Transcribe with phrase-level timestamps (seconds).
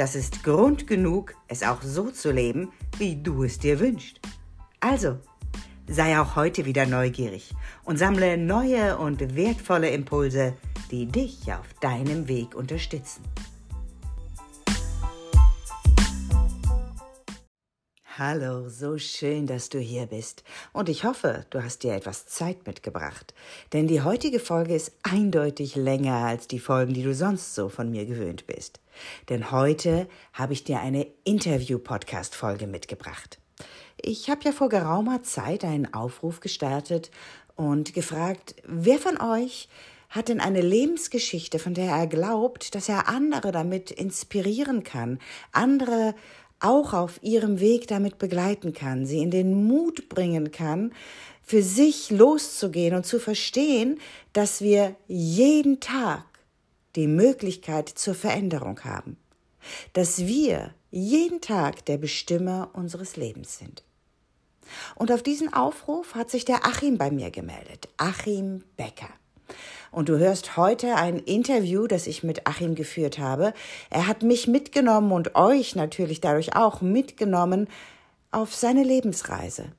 [0.00, 4.18] das ist Grund genug, es auch so zu leben, wie du es dir wünschst.
[4.80, 5.18] Also,
[5.90, 7.52] sei auch heute wieder neugierig
[7.84, 10.54] und sammle neue und wertvolle Impulse,
[10.90, 13.22] die dich auf deinem Weg unterstützen.
[18.22, 20.44] Hallo, so schön, dass du hier bist.
[20.74, 23.32] Und ich hoffe, du hast dir etwas Zeit mitgebracht.
[23.72, 27.90] Denn die heutige Folge ist eindeutig länger als die Folgen, die du sonst so von
[27.90, 28.78] mir gewöhnt bist.
[29.30, 33.38] Denn heute habe ich dir eine Interview-Podcast-Folge mitgebracht.
[33.96, 37.10] Ich habe ja vor geraumer Zeit einen Aufruf gestartet
[37.56, 39.70] und gefragt, wer von euch
[40.10, 45.20] hat denn eine Lebensgeschichte, von der er glaubt, dass er andere damit inspirieren kann,
[45.52, 46.14] andere
[46.60, 50.92] auch auf ihrem Weg damit begleiten kann, sie in den Mut bringen kann,
[51.42, 53.98] für sich loszugehen und zu verstehen,
[54.32, 56.24] dass wir jeden Tag
[56.96, 59.16] die Möglichkeit zur Veränderung haben,
[59.92, 63.82] dass wir jeden Tag der Bestimmer unseres Lebens sind.
[64.94, 69.10] Und auf diesen Aufruf hat sich der Achim bei mir gemeldet, Achim Becker.
[69.90, 73.52] Und du hörst heute ein Interview, das ich mit Achim geführt habe.
[73.90, 77.68] Er hat mich mitgenommen und euch natürlich dadurch auch mitgenommen
[78.30, 79.72] auf seine Lebensreise.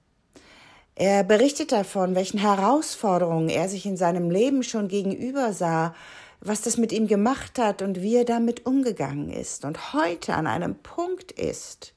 [0.96, 5.96] Er berichtet davon, welchen Herausforderungen er sich in seinem Leben schon gegenüber sah,
[6.42, 10.48] was das mit ihm gemacht hat und wie er damit umgegangen ist und heute an
[10.48, 11.94] einem Punkt ist,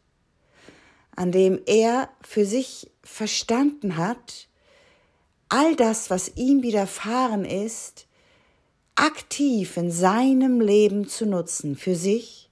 [1.17, 4.49] an dem er für sich verstanden hat,
[5.49, 8.07] all das, was ihm widerfahren ist,
[8.95, 12.51] aktiv in seinem Leben zu nutzen, für sich,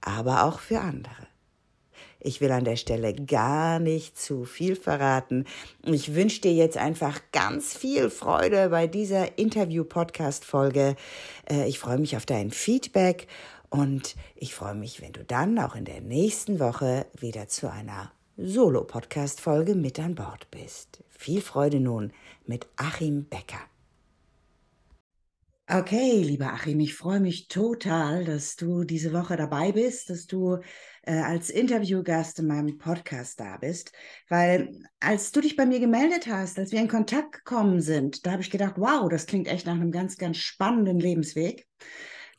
[0.00, 1.28] aber auch für andere.
[2.20, 5.44] Ich will an der Stelle gar nicht zu viel verraten.
[5.84, 10.96] Ich wünsche dir jetzt einfach ganz viel Freude bei dieser Interview-Podcast-Folge.
[11.48, 13.28] Äh, ich freue mich auf dein Feedback
[13.70, 18.10] und ich freue mich, wenn du dann auch in der nächsten Woche wieder zu einer
[18.36, 21.04] Solo-Podcast-Folge mit an Bord bist.
[21.10, 22.12] Viel Freude nun
[22.48, 23.60] mit Achim Becker.
[25.70, 30.56] Okay, lieber Achim, ich freue mich total, dass du diese Woche dabei bist, dass du
[31.02, 33.92] äh, als Interviewgast in meinem Podcast da bist,
[34.30, 38.32] weil als du dich bei mir gemeldet hast, als wir in Kontakt gekommen sind, da
[38.32, 41.66] habe ich gedacht, wow, das klingt echt nach einem ganz, ganz spannenden Lebensweg,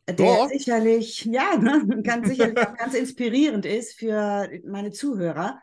[0.08, 0.48] der oh.
[0.48, 5.62] sicherlich, ja, ne, ganz sicherlich auch ganz inspirierend ist für meine Zuhörer.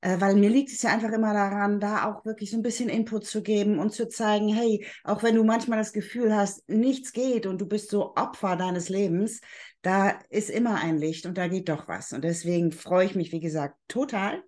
[0.00, 2.88] Äh, weil mir liegt es ja einfach immer daran, da auch wirklich so ein bisschen
[2.88, 7.12] Input zu geben und zu zeigen, hey, auch wenn du manchmal das Gefühl hast, nichts
[7.12, 9.40] geht und du bist so Opfer deines Lebens,
[9.82, 12.12] da ist immer ein Licht und da geht doch was.
[12.12, 14.42] Und deswegen freue ich mich, wie gesagt, total,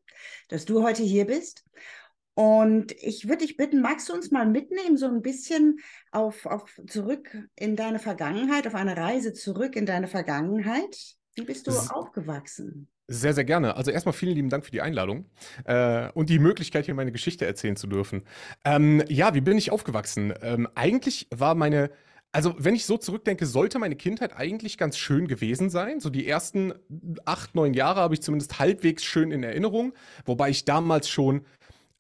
[0.49, 1.65] dass du heute hier bist.
[2.35, 5.81] Und ich würde dich bitten, magst du uns mal mitnehmen, so ein bisschen
[6.13, 11.17] auf, auf zurück in deine Vergangenheit, auf eine Reise zurück in deine Vergangenheit?
[11.35, 12.89] Wie bist du S aufgewachsen?
[13.11, 13.75] Sehr, sehr gerne.
[13.77, 15.25] Also erstmal vielen lieben Dank für die Einladung
[15.65, 18.23] äh, und die Möglichkeit, hier meine Geschichte erzählen zu dürfen.
[18.67, 20.35] Ähm, ja, wie bin ich aufgewachsen?
[20.43, 21.91] Ähm, eigentlich war meine,
[22.33, 26.01] also wenn ich so zurückdenke, sollte meine Kindheit eigentlich ganz schön gewesen sein.
[26.01, 26.75] So die ersten
[27.25, 29.95] acht, neun Jahre habe ich zumindest halbwegs schön in Erinnerung,
[30.27, 31.47] wobei ich damals schon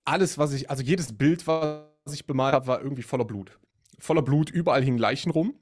[0.05, 3.59] alles, was ich, also jedes Bild, was ich bemalt habe, war irgendwie voller Blut.
[3.99, 5.55] Voller Blut, überall hingen Leichen rum.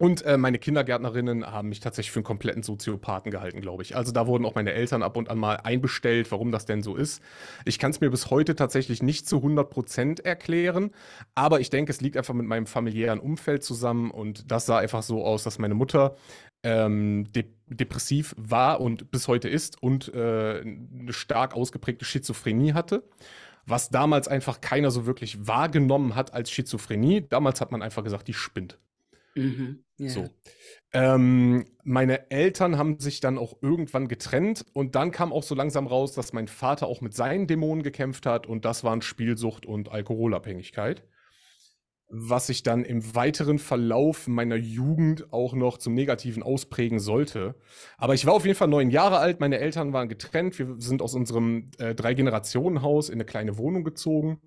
[0.00, 3.96] Und äh, meine Kindergärtnerinnen haben mich tatsächlich für einen kompletten Soziopathen gehalten, glaube ich.
[3.96, 6.96] Also da wurden auch meine Eltern ab und an mal einbestellt, warum das denn so
[6.96, 7.22] ist.
[7.66, 10.92] Ich kann es mir bis heute tatsächlich nicht zu 100 Prozent erklären,
[11.34, 15.02] aber ich denke, es liegt einfach mit meinem familiären Umfeld zusammen und das sah einfach
[15.02, 16.16] so aus, dass meine Mutter
[16.62, 23.04] ähm, de depressiv war und bis heute ist und äh, eine stark ausgeprägte Schizophrenie hatte
[23.66, 27.28] was damals einfach keiner so wirklich wahrgenommen hat als Schizophrenie.
[27.28, 28.78] Damals hat man einfach gesagt, die spinnt.
[29.34, 30.08] Mhm, ja.
[30.08, 30.28] So.
[30.92, 35.86] Ähm, meine Eltern haben sich dann auch irgendwann getrennt und dann kam auch so langsam
[35.86, 39.90] raus, dass mein Vater auch mit seinen Dämonen gekämpft hat und das waren Spielsucht und
[39.90, 41.04] Alkoholabhängigkeit.
[42.12, 47.54] Was sich dann im weiteren Verlauf meiner Jugend auch noch zum Negativen ausprägen sollte.
[47.98, 51.02] Aber ich war auf jeden Fall neun Jahre alt, meine Eltern waren getrennt, wir sind
[51.02, 54.40] aus unserem äh, Drei-Generationen-Haus in eine kleine Wohnung gezogen.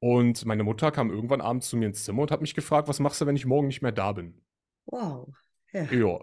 [0.00, 3.00] Und meine Mutter kam irgendwann abends zu mir ins Zimmer und hat mich gefragt, was
[3.00, 4.40] machst du, wenn ich morgen nicht mehr da bin?
[4.86, 5.28] Wow.
[5.72, 5.84] Ja.
[5.92, 6.20] ja.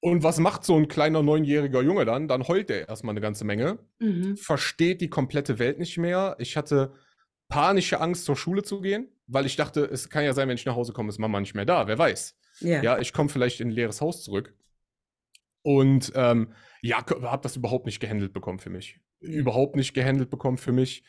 [0.00, 2.28] Und was macht so ein kleiner neunjähriger Junge dann?
[2.28, 4.36] Dann heult er erstmal eine ganze Menge, Mhm.
[4.36, 6.36] versteht die komplette Welt nicht mehr.
[6.38, 6.92] Ich hatte
[7.48, 10.66] panische Angst, zur Schule zu gehen, weil ich dachte, es kann ja sein, wenn ich
[10.66, 11.86] nach Hause komme, ist Mama nicht mehr da.
[11.86, 12.36] Wer weiß.
[12.60, 12.82] Ja.
[12.82, 14.54] Ja, ich komme vielleicht in ein leeres Haus zurück.
[15.62, 19.00] Und ähm, ja, habe das überhaupt nicht gehandelt bekommen für mich.
[19.20, 19.30] Ja.
[19.30, 21.04] Überhaupt nicht gehandelt bekommen für mich.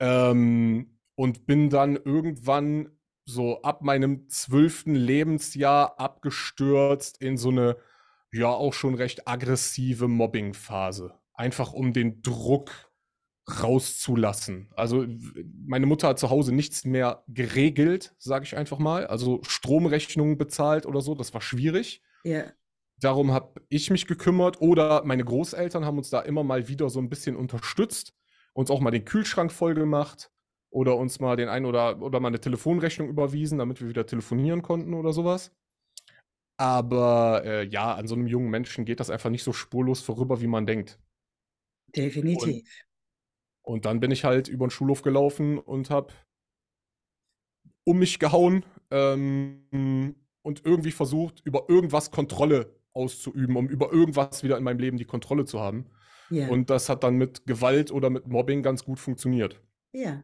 [0.00, 2.90] Ähm, und bin dann irgendwann
[3.24, 7.76] so ab meinem zwölften Lebensjahr abgestürzt in so eine,
[8.32, 11.14] ja, auch schon recht aggressive Mobbing-Phase.
[11.34, 12.70] Einfach um den Druck
[13.48, 14.70] rauszulassen.
[14.74, 15.06] Also
[15.66, 19.06] meine Mutter hat zu Hause nichts mehr geregelt, sage ich einfach mal.
[19.06, 22.02] Also Stromrechnungen bezahlt oder so, das war schwierig.
[22.24, 22.44] Ja.
[23.00, 26.98] Darum habe ich mich gekümmert oder meine Großeltern haben uns da immer mal wieder so
[26.98, 28.14] ein bisschen unterstützt,
[28.58, 30.32] uns auch mal den Kühlschrank voll gemacht
[30.70, 34.62] oder uns mal den ein oder, oder mal eine Telefonrechnung überwiesen, damit wir wieder telefonieren
[34.62, 35.52] konnten oder sowas.
[36.56, 40.40] Aber äh, ja, an so einem jungen Menschen geht das einfach nicht so spurlos vorüber,
[40.40, 40.98] wie man denkt.
[41.94, 42.68] Definitiv.
[43.62, 46.12] Und dann bin ich halt über den Schulhof gelaufen und habe
[47.84, 54.58] um mich gehauen ähm, und irgendwie versucht, über irgendwas Kontrolle auszuüben, um über irgendwas wieder
[54.58, 55.86] in meinem Leben die Kontrolle zu haben.
[56.30, 56.48] Ja.
[56.48, 59.62] Und das hat dann mit Gewalt oder mit Mobbing ganz gut funktioniert.
[59.92, 60.22] Ja.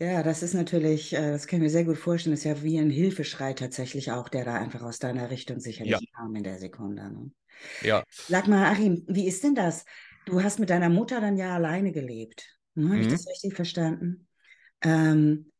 [0.00, 2.62] Ja, das ist natürlich, äh, das kann ich mir sehr gut vorstellen, das ist ja
[2.62, 6.14] wie ein Hilfeschrei tatsächlich auch, der da einfach aus deiner Richtung sicherlich Ja.
[6.14, 7.10] kam in der Sekunde.
[7.12, 7.32] Ne?
[7.80, 9.84] Ja, Sag mal, Achim, wie ist denn das?
[10.26, 12.58] Du hast mit deiner Mutter dann ja alleine gelebt.
[12.76, 13.10] Hm, Habe ich Mhm.
[13.10, 14.28] das richtig verstanden?
[14.82, 15.52] Ähm,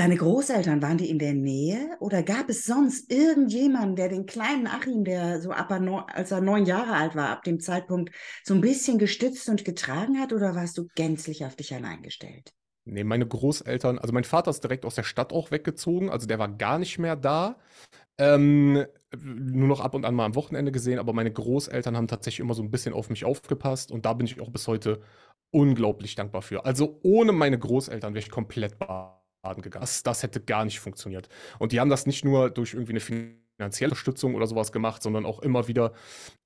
[0.00, 4.66] deine Großeltern, waren die in der Nähe oder gab es sonst irgendjemanden, der den kleinen
[4.66, 8.10] Achim, der so ab als er neun Jahre alt war, ab dem Zeitpunkt
[8.42, 12.50] so ein bisschen gestützt und getragen hat oder warst du gänzlich auf dich allein gestellt?
[12.86, 16.38] nee, meine Großeltern, also mein Vater ist direkt aus der Stadt auch weggezogen, also der
[16.38, 17.56] war gar nicht mehr da.
[18.18, 18.84] Ähm,
[19.22, 22.54] nur noch ab und an mal am Wochenende gesehen, aber meine Großeltern haben tatsächlich immer
[22.54, 25.02] so ein bisschen auf mich aufgepasst und da bin ich auch bis heute
[25.50, 26.64] unglaublich dankbar für.
[26.64, 29.80] Also ohne meine Großeltern wäre ich komplett baden gegangen.
[29.80, 31.28] Das, das hätte gar nicht funktioniert.
[31.58, 35.24] Und die haben das nicht nur durch irgendwie eine finanzielle Unterstützung oder sowas gemacht, sondern
[35.24, 35.92] auch immer wieder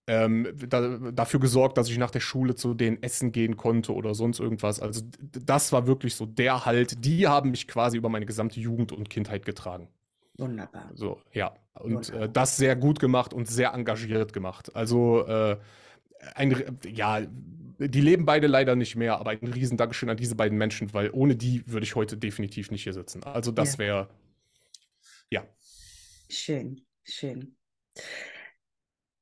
[0.07, 4.15] ähm, da, dafür gesorgt, dass ich nach der Schule zu denen essen gehen konnte oder
[4.15, 4.81] sonst irgendwas.
[4.81, 5.03] Also
[5.33, 7.05] das war wirklich so der Halt.
[7.05, 9.89] Die haben mich quasi über meine gesamte Jugend und Kindheit getragen.
[10.37, 10.91] Wunderbar.
[10.95, 11.55] So, ja.
[11.75, 14.75] Und äh, das sehr gut gemacht und sehr engagiert gemacht.
[14.75, 15.57] Also, äh,
[16.35, 17.21] ein, ja,
[17.79, 21.11] die leben beide leider nicht mehr, aber ein riesen Dankeschön an diese beiden Menschen, weil
[21.13, 23.23] ohne die würde ich heute definitiv nicht hier sitzen.
[23.25, 23.79] Also, das Ja.
[23.79, 24.09] wäre,
[25.31, 25.45] ja.
[26.29, 27.57] Schön, schön.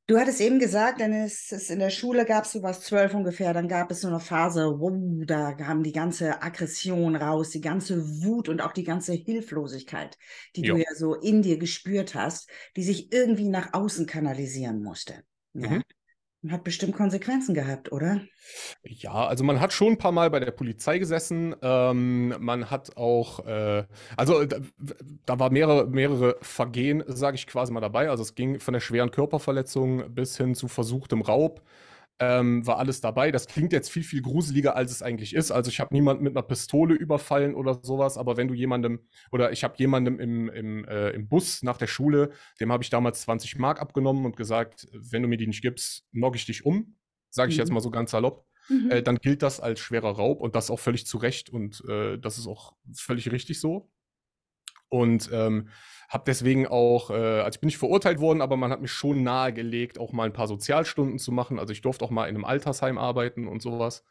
[0.09, 3.15] Du hattest eben gesagt, dann ist es in der Schule gab es, du warst zwölf
[3.15, 7.61] ungefähr, dann gab es so eine Phase, wow, da kam die ganze Aggression raus, die
[7.61, 10.19] ganze Wut und auch die ganze Hilflosigkeit,
[10.57, 10.77] die du Ja.
[10.77, 15.23] ja so in dir gespürt hast, die sich irgendwie nach außen kanalisieren musste.
[15.55, 15.69] Ja.
[15.69, 15.83] Mhm.
[16.49, 18.21] Hat bestimmt Konsequenzen gehabt, oder?
[18.83, 21.55] Ja, also man hat schon ein paar Mal bei der Polizei gesessen.
[21.63, 23.85] Ähm, man hat auch, äh,
[24.17, 24.57] also da,
[25.25, 28.11] da war mehrere, mehrere Vergehen, sage ich quasi mal dabei.
[28.11, 31.63] Also es ging von der schweren Körperverletzung bis hin zu versuchtem Raub.
[32.19, 33.33] Ähm, war alles dabei.
[33.33, 35.51] Das klingt jetzt viel, viel gruseliger, als es eigentlich ist.
[35.51, 39.01] Also ich habe niemanden mit einer Pistole überfallen oder sowas, aber wenn du jemandem,
[39.33, 42.91] oder ich habe jemandem im, im, äh, im Bus nach der Schule, dem habe ich
[42.91, 46.65] damals 20 Mark abgenommen und gesagt, wenn du mir die nicht gibst, knock ich dich
[46.65, 46.97] um.
[47.31, 47.61] Sage ich Mhm.
[47.63, 48.91] jetzt mal so ganz salopp Mhm.
[48.91, 52.19] äh, dann gilt das als schwerer Raub und das auch völlig zu Recht und äh,
[52.19, 53.91] das ist auch völlig richtig so.
[54.93, 55.71] Und ähm,
[56.11, 59.23] habe deswegen auch, äh, also ich bin nicht verurteilt worden, aber man hat mich schon
[59.23, 61.59] nahegelegt, auch mal ein paar Sozialstunden zu machen.
[61.59, 64.05] Also ich durfte auch mal in einem Altersheim arbeiten und sowas.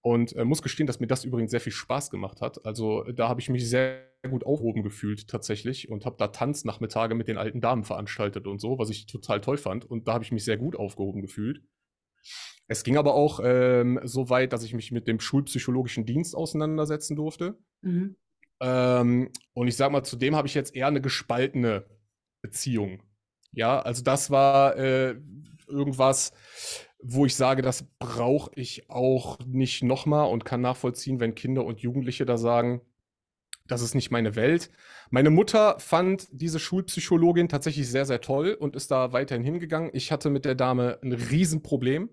[0.00, 2.66] Und äh, muss gestehen, dass mir das übrigens sehr viel Spaß gemacht hat.
[2.66, 7.28] Also da habe ich mich sehr gut aufgehoben gefühlt tatsächlich und habe da Tanznachmittage mit
[7.28, 9.84] den alten Damen veranstaltet und so, was ich total toll fand.
[9.84, 11.62] Und da habe ich mich sehr gut aufgehoben gefühlt.
[12.66, 17.14] Es ging aber auch ähm, so weit, dass ich mich mit dem schulpsychologischen Dienst auseinandersetzen
[17.14, 17.56] durfte.
[17.82, 18.16] Mhm.
[18.60, 21.84] Ähm, und ich sag mal, zudem habe ich jetzt eher eine gespaltene
[22.42, 23.02] Beziehung.
[23.52, 25.16] Ja, also das war äh,
[25.66, 26.32] irgendwas,
[27.00, 31.80] wo ich sage, das brauche ich auch nicht nochmal und kann nachvollziehen, wenn Kinder und
[31.80, 32.80] Jugendliche da sagen,
[33.66, 34.70] das ist nicht meine Welt.
[35.10, 39.90] Meine Mutter fand diese Schulpsychologin tatsächlich sehr, sehr toll und ist da weiterhin hingegangen.
[39.92, 42.08] Ich hatte mit der Dame ein Riesenproblem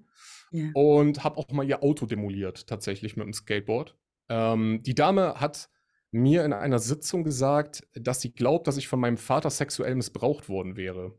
[0.51, 0.69] Ja.
[0.73, 3.95] und habe auch mal ihr Auto demoliert, tatsächlich mit dem Skateboard.
[4.29, 5.69] Ähm, die Dame hat
[6.15, 10.49] mir in einer Sitzung gesagt, dass sie glaubt, dass ich von meinem Vater sexuell missbraucht
[10.49, 11.17] worden wäre.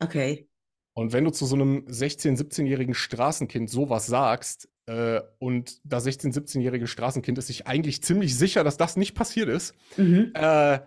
[0.00, 0.48] Okay.
[0.94, 6.34] Und wenn du zu so einem 16-, 17-jährigen Straßenkind sowas sagst, äh, und das 16-,
[6.34, 10.32] 17-jährige Straßenkind ist sich eigentlich ziemlich sicher, dass das nicht passiert ist, Mhm.
[10.34, 10.80] äh,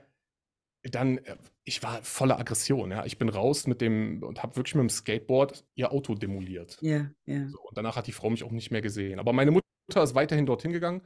[0.84, 3.06] dann, äh, ich war voller Aggression, ja.
[3.06, 6.78] Ich bin raus mit dem und habe wirklich mit dem Skateboard ihr Auto demoliert.
[6.82, 7.48] Ja, ja.
[7.48, 9.20] So, und danach hat die Frau mich auch nicht mehr gesehen.
[9.20, 11.02] Aber meine Mutter ist weiterhin dorthin gegangen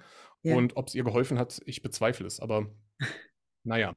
[0.46, 0.56] Ja.
[0.56, 2.40] und ob es ihr geholfen hat, ich bezweifle es.
[2.40, 2.68] Aber
[3.64, 3.94] naja,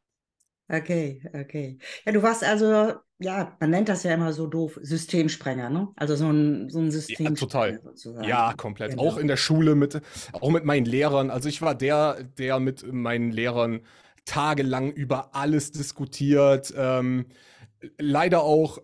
[0.71, 1.79] Okay, okay.
[2.05, 5.89] Ja, du warst also, ja, man nennt das ja immer so doof, Systemsprenger, ne?
[5.97, 7.81] Also so ein, so ein ja, Systemsprenger total.
[7.83, 8.29] sozusagen.
[8.29, 8.91] Ja, komplett.
[8.91, 9.03] Genau.
[9.03, 10.01] Auch in der Schule mit,
[10.33, 11.31] auch mit meinen Lehrern.
[11.31, 13.81] Also ich war der, der mit meinen Lehrern
[14.27, 16.75] tagelang über alles diskutiert.
[16.77, 17.25] Ähm,
[17.99, 18.79] leider auch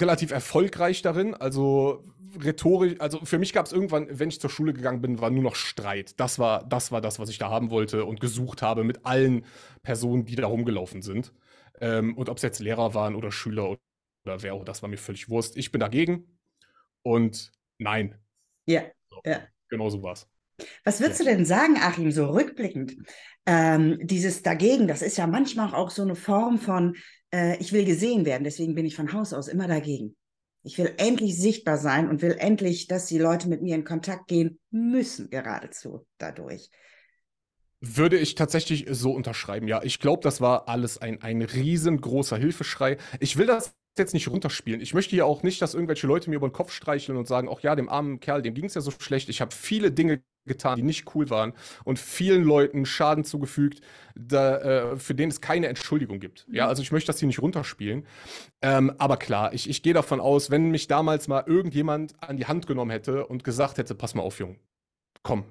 [0.00, 1.34] relativ erfolgreich darin.
[1.34, 2.02] Also
[2.42, 5.42] rhetorisch, also für mich gab es irgendwann, wenn ich zur Schule gegangen bin, war nur
[5.42, 6.18] noch Streit.
[6.20, 9.44] Das war, das war das, was ich da haben wollte und gesucht habe mit allen
[9.82, 11.32] Personen, die da rumgelaufen sind.
[11.80, 14.98] Ähm, und ob es jetzt Lehrer waren oder Schüler oder wer auch, das war mir
[14.98, 15.56] völlig Wurst.
[15.56, 16.24] Ich bin dagegen
[17.02, 18.16] und nein,
[18.66, 19.48] Ja, so, ja.
[19.68, 20.28] genau so war's.
[20.84, 22.96] Was würdest du denn sagen, Achim, so rückblickend?
[23.46, 26.96] Ähm, dieses dagegen, das ist ja manchmal auch so eine Form von,
[27.32, 30.16] äh, ich will gesehen werden, deswegen bin ich von Haus aus immer dagegen.
[30.62, 34.26] Ich will endlich sichtbar sein und will endlich, dass die Leute mit mir in Kontakt
[34.26, 36.70] gehen müssen, geradezu dadurch.
[37.80, 39.82] Würde ich tatsächlich so unterschreiben, ja.
[39.84, 42.96] Ich glaube, das war alles ein, ein riesengroßer Hilfeschrei.
[43.20, 44.80] Ich will das jetzt nicht runterspielen.
[44.80, 47.48] Ich möchte ja auch nicht, dass irgendwelche Leute mir über den Kopf streicheln und sagen,
[47.52, 49.28] ach ja, dem armen Kerl, dem ging es ja so schlecht.
[49.28, 51.52] Ich habe viele Dinge getan, die nicht cool waren
[51.84, 53.82] und vielen Leuten Schaden zugefügt,
[54.16, 56.46] da, äh, für den es keine Entschuldigung gibt.
[56.50, 58.06] Ja, also ich möchte das hier nicht runterspielen.
[58.62, 62.46] Ähm, aber klar, ich, ich gehe davon aus, wenn mich damals mal irgendjemand an die
[62.46, 64.56] Hand genommen hätte und gesagt hätte, pass mal auf, Junge,
[65.22, 65.44] komm,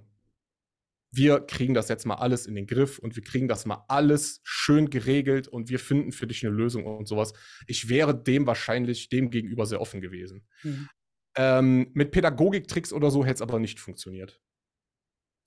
[1.11, 4.41] wir kriegen das jetzt mal alles in den Griff und wir kriegen das mal alles
[4.43, 7.33] schön geregelt und wir finden für dich eine Lösung und sowas.
[7.65, 10.45] Ich wäre dem wahrscheinlich dem gegenüber sehr offen gewesen.
[10.63, 10.89] Mhm.
[11.35, 14.41] Ähm, mit Pädagogiktricks oder so hätte es aber nicht funktioniert.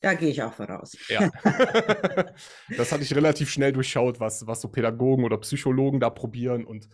[0.01, 0.97] Da gehe ich auch voraus.
[1.09, 1.31] Ja.
[2.77, 6.89] das hatte ich relativ schnell durchschaut, was, was so Pädagogen oder Psychologen da probieren und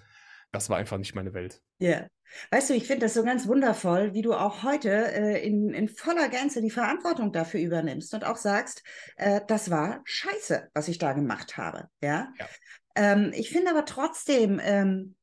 [0.53, 1.61] das war einfach nicht meine Welt.
[1.79, 2.07] Ja.
[2.51, 5.89] Weißt du, ich finde das so ganz wundervoll, wie du auch heute äh, in, in
[5.89, 8.83] voller Gänze die Verantwortung dafür übernimmst und auch sagst,
[9.17, 11.89] äh, das war scheiße, was ich da gemacht habe.
[12.03, 12.33] Ja.
[12.39, 12.49] Ja.
[12.97, 15.15] Ähm, ich finde aber trotzdem, ähm,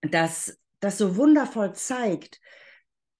[0.00, 2.40] dass das so wundervoll zeigt,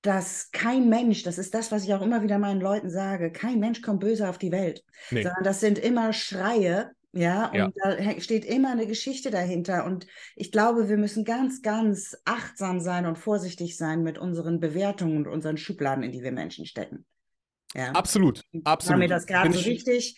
[0.02, 3.58] dass kein Mensch, das ist das, was ich auch immer wieder meinen Leuten sage, kein
[3.58, 5.22] Mensch kommt böse auf die Welt, Nee.
[5.22, 7.70] sondern das sind immer Schreie, ja, und Ja.
[7.76, 9.84] da steht immer eine Geschichte dahinter.
[9.86, 10.06] Und
[10.36, 15.28] ich glaube, wir müssen ganz, ganz achtsam sein und vorsichtig sein mit unseren Bewertungen und
[15.28, 17.06] unseren Schubladen, in die wir Menschen stecken.
[17.74, 17.90] Ja.
[17.92, 18.98] Absolut, War absolut.
[19.00, 20.16] mir das gerade bin so ich, wichtig?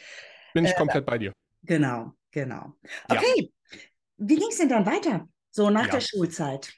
[0.54, 1.32] bin ich Äh, komplett bei dir.
[1.62, 2.74] Genau, genau.
[3.10, 3.16] Ja.
[3.18, 3.52] Okay,
[4.18, 5.28] wie ging es denn dann weiter?
[5.50, 5.92] So nach Ja.
[5.92, 6.72] der Schulzeit.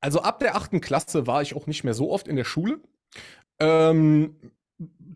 [0.00, 2.80] Also ab der achten Klasse war ich auch nicht mehr so oft in der Schule.
[3.58, 4.36] Ähm,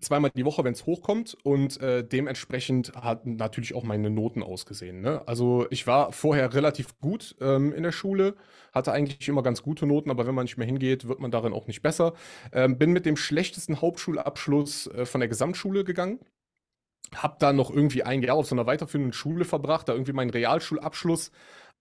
[0.01, 1.37] zweimal die Woche, wenn es hochkommt.
[1.43, 5.01] Und äh, dementsprechend hatten natürlich auch meine Noten ausgesehen.
[5.01, 5.23] Ne?
[5.27, 8.35] Also ich war vorher relativ gut ähm, in der Schule,
[8.73, 11.53] hatte eigentlich immer ganz gute Noten, aber wenn man nicht mehr hingeht, wird man darin
[11.53, 12.15] auch nicht besser.
[12.53, 16.21] Ähm, bin mit dem schlechtesten Hauptschulabschluss äh, von der Gesamtschule gegangen.
[17.15, 20.31] Hab dann noch irgendwie ein Jahr auf so einer weiterführenden Schule verbracht, da irgendwie meinen
[20.31, 21.31] Realschulabschluss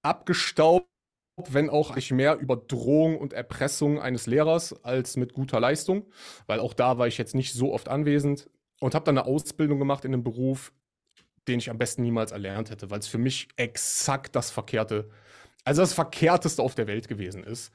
[0.04, 0.93] abgestaubt
[1.36, 6.06] wenn auch nicht mehr über Drohung und Erpressung eines Lehrers als mit guter Leistung,
[6.48, 8.50] weil auch da war ich jetzt nicht so oft anwesend
[8.80, 10.74] und habe dann eine Ausbildung gemacht in einem Beruf,
[11.48, 15.10] den ich am besten niemals erlernt hätte, weil es für mich exakt das Verkehrte,
[15.66, 17.72] also das Verkehrteste auf der Welt gewesen ist.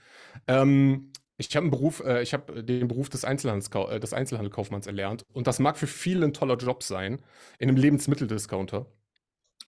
[0.47, 5.25] Ähm, ich habe Beruf, äh, ich habe den Beruf des, Einzelhandelskau äh, des Einzelhandelkaufmanns erlernt
[5.33, 7.21] und das mag für viele ein toller Job sein,
[7.59, 8.87] in einem Lebensmitteldiscounter.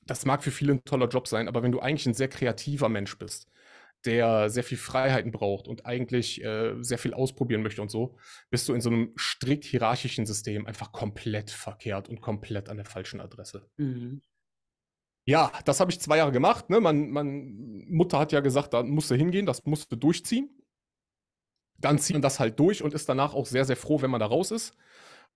[0.06, 2.88] Das mag für viele ein toller Job sein, aber wenn du eigentlich ein sehr kreativer
[2.88, 3.46] Mensch bist,
[4.06, 8.16] der sehr viel Freiheiten braucht und eigentlich äh, sehr viel ausprobieren möchte und so,
[8.50, 12.86] bist du in so einem strikt hierarchischen System einfach komplett verkehrt und komplett an der
[12.86, 13.68] falschen Adresse.
[13.76, 14.22] Mhm.
[15.26, 16.70] Ja, das habe ich zwei Jahre gemacht.
[16.70, 16.80] Ne?
[16.80, 20.50] Man, man, Mutter hat ja gesagt, da musst du hingehen, das musst du durchziehen.
[21.78, 24.20] Dann zieht man das halt durch und ist danach auch sehr, sehr froh, wenn man
[24.20, 24.76] da raus ist.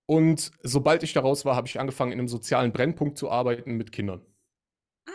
[0.07, 3.75] Und sobald ich da raus war, habe ich angefangen, in einem sozialen Brennpunkt zu arbeiten
[3.77, 4.21] mit Kindern.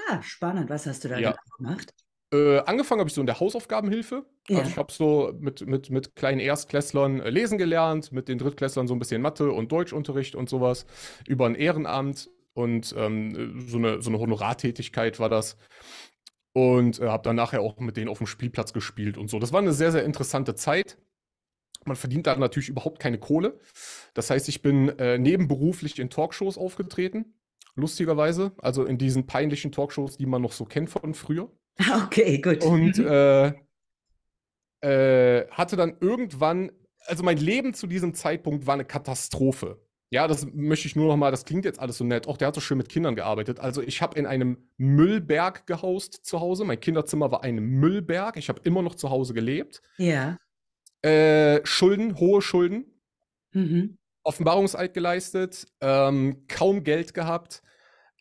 [0.09, 0.71] Ah, spannend.
[0.71, 1.33] Was hast du da Ja.
[1.33, 1.95] genau gemacht?
[2.33, 4.25] Äh, angefangen habe ich so in der Hausaufgabenhilfe.
[4.49, 4.59] Ja.
[4.59, 8.87] Also ich habe so mit, mit, mit kleinen Erstklässlern äh, lesen gelernt, mit den Drittklässlern
[8.87, 10.87] so ein bisschen Mathe und Deutschunterricht und sowas
[11.27, 15.57] über ein Ehrenamt und ähm, so eine, so eine Honorartätigkeit war das.
[16.53, 19.39] Und äh, habe dann nachher auch mit denen auf dem Spielplatz gespielt und so.
[19.39, 20.99] Das war eine sehr, sehr interessante Zeit.
[21.85, 23.59] Man verdient da natürlich überhaupt keine Kohle.
[24.15, 27.35] Das heißt, ich bin äh, nebenberuflich in Talkshows aufgetreten,
[27.75, 28.53] lustigerweise.
[28.59, 31.51] Also in diesen peinlichen Talkshows, die man noch so kennt von früher.
[32.05, 32.63] Okay, gut.
[32.65, 33.07] Und Mhm.
[33.07, 33.53] äh,
[34.83, 36.73] äh, hatte dann irgendwann,
[37.07, 39.81] also mein Leben zu diesem Zeitpunkt war eine Katastrophe.
[40.13, 42.27] Ja, das möchte ich nur noch mal, das klingt jetzt alles so nett.
[42.27, 43.61] Auch der hat so schön mit Kindern gearbeitet.
[43.61, 46.65] Also ich habe in einem Müllberg gehaust zu Hause.
[46.65, 48.37] Mein Kinderzimmer war ein Müllberg.
[48.37, 49.83] Ich habe immer noch zu Hause gelebt.
[49.99, 50.37] Ja.
[51.03, 53.01] Äh, Schulden, hohe Schulden.
[53.53, 53.99] Mhm.
[54.23, 57.63] Offenbarungseid geleistet, ähm, kaum Geld gehabt,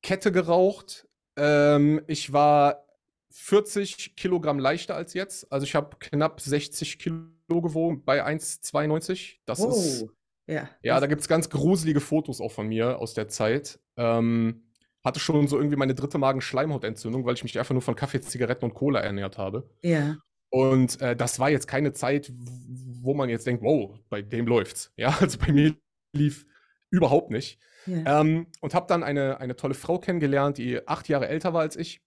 [0.02, 1.08] Kette geraucht.
[1.36, 2.86] Ähm, ich war
[3.32, 5.52] 40 Kilogramm leichter als jetzt.
[5.52, 9.38] Also ich habe knapp 60 Kilo gewogen bei 1,92.
[9.46, 10.06] Das Oh, ist,
[10.48, 10.70] ja.
[10.82, 13.80] ja, da gibt es ganz gruselige Fotos auch von mir aus der Zeit.
[13.98, 14.64] Ähm,
[15.04, 18.66] hatte schon so irgendwie meine dritte Magenschleimhautentzündung, weil ich mich einfach nur von Kaffee, Zigaretten
[18.66, 19.70] und Cola ernährt habe.
[19.82, 20.18] ja.
[20.52, 24.92] Und äh, das war jetzt keine Zeit, wo man jetzt denkt, wow, bei dem läuft's.
[24.98, 25.76] Ja, also bei mir
[26.12, 26.48] lief
[26.90, 27.60] überhaupt nicht.
[27.86, 28.22] ja.
[28.22, 31.76] Ähm, und habe dann eine, eine tolle Frau kennengelernt, die acht Jahre älter war als
[31.76, 32.02] ich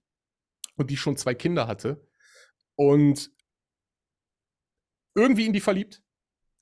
[0.76, 2.06] und die schon zwei Kinder hatte.
[2.74, 3.30] Und
[5.14, 6.02] irgendwie in die verliebt.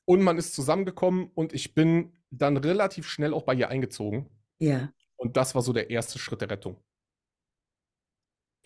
[0.05, 4.31] Und man ist zusammengekommen und ich bin dann relativ schnell auch bei ihr eingezogen.
[4.59, 4.93] ja.
[5.17, 6.83] Und das war so der erste Schritt der Rettung.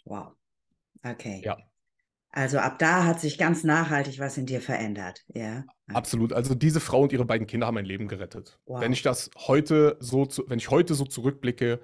[0.05, 0.35] Wow.
[1.03, 1.43] Okay.
[1.45, 1.59] Ja.
[2.31, 5.25] Also ab da hat sich ganz nachhaltig was in dir verändert.
[5.35, 5.65] Ja.
[5.89, 6.33] Absolut.
[6.33, 8.59] Also diese Frau und ihre beiden Kinder haben mein Leben gerettet.
[8.67, 8.81] Wow.
[8.81, 11.81] Wenn ich das heute so, zu, wenn ich heute so zurückblicke,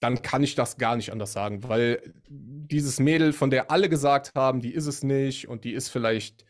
[0.00, 4.32] dann kann ich das gar nicht anders sagen, weil dieses Mädel, von der alle gesagt
[4.34, 6.44] haben, die ist es nicht und die ist vielleicht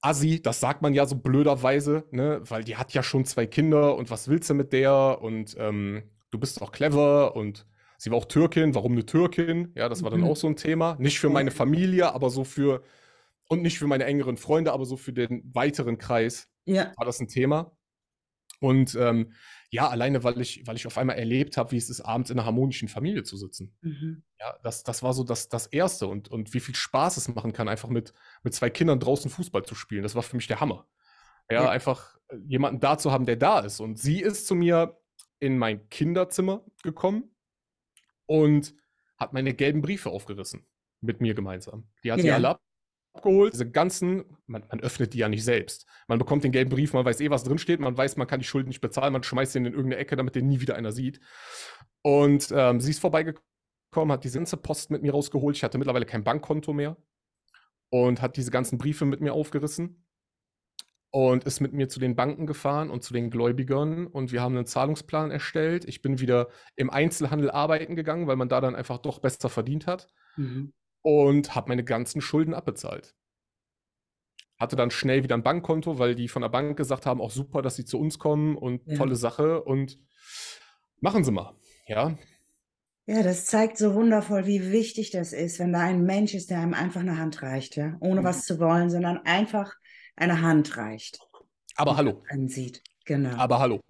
[0.00, 2.40] Assi, das sagt man ja so blöderweise, ne?
[2.44, 5.18] Weil die hat ja schon zwei Kinder und was willst du mit der?
[5.22, 7.66] Und ähm, du bist auch clever und
[7.98, 9.72] sie war auch Türkin, warum eine Türkin?
[9.76, 10.26] Ja, das war dann Mhm.
[10.26, 10.96] auch so ein Thema.
[10.98, 12.82] Nicht für meine Familie, aber so für,
[13.48, 16.92] und nicht für meine engeren Freunde, aber so für den weiteren Kreis Ja.
[16.96, 17.70] war das ein Thema.
[18.58, 19.32] Und ähm,
[19.72, 22.38] ja, alleine, weil ich, weil ich auf einmal erlebt habe, wie es ist, abends in
[22.38, 23.74] einer harmonischen Familie zu sitzen.
[23.80, 24.22] Mhm.
[24.38, 27.54] Ja, das, das war so das, das Erste und, und wie viel Spaß es machen
[27.54, 28.12] kann, einfach mit,
[28.42, 30.02] mit zwei Kindern draußen Fußball zu spielen.
[30.02, 30.86] Das war für mich der Hammer.
[31.50, 31.70] Ja, Ja.
[31.70, 33.80] einfach äh, jemanden da zu haben, der da ist.
[33.80, 35.00] Und sie ist zu mir
[35.38, 37.34] in mein Kinderzimmer gekommen
[38.26, 38.74] und
[39.16, 40.66] hat meine gelben Briefe aufgerissen.
[41.00, 41.88] Mit mir gemeinsam.
[42.04, 42.34] Die hat die Ja.
[42.34, 42.58] alle
[43.14, 43.52] abgeholt.
[43.52, 45.86] Diese ganzen, man, man öffnet die ja nicht selbst.
[46.08, 48.40] Man bekommt den gelben Brief, man weiß eh, was drin steht, man weiß, man kann
[48.40, 50.92] die Schulden nicht bezahlen, man schmeißt den in irgendeine Ecke, damit den nie wieder einer
[50.92, 51.20] sieht.
[52.02, 55.56] Und ähm, sie ist vorbeigekommen, hat die ganze Post mit mir rausgeholt.
[55.56, 56.96] Ich hatte mittlerweile kein Bankkonto mehr
[57.90, 60.04] und hat diese ganzen Briefe mit mir aufgerissen
[61.10, 64.56] und ist mit mir zu den Banken gefahren und zu den Gläubigern und wir haben
[64.56, 65.84] einen Zahlungsplan erstellt.
[65.84, 69.86] Ich bin wieder im Einzelhandel arbeiten gegangen, weil man da dann einfach doch besser verdient
[69.86, 70.72] hat Mhm.
[71.02, 73.14] Und habe meine ganzen Schulden abbezahlt.
[74.58, 77.60] Hatte dann schnell wieder ein Bankkonto, weil die von der Bank gesagt haben, auch super,
[77.62, 78.96] dass sie zu uns kommen und Ja.
[78.96, 79.98] tolle Sache und
[81.00, 81.54] machen sie mal.
[81.86, 82.16] Ja,
[83.06, 86.60] Ja, das zeigt so wundervoll, wie wichtig das ist, wenn da ein Mensch ist, der
[86.60, 88.24] einem einfach eine Hand reicht, ja, ohne Mhm.
[88.24, 89.74] was zu wollen, sondern einfach
[90.16, 91.18] eine Hand reicht.
[91.76, 92.82] aber hallo, einen sieht.
[93.04, 93.36] Genau.
[93.36, 93.80] aber hallo,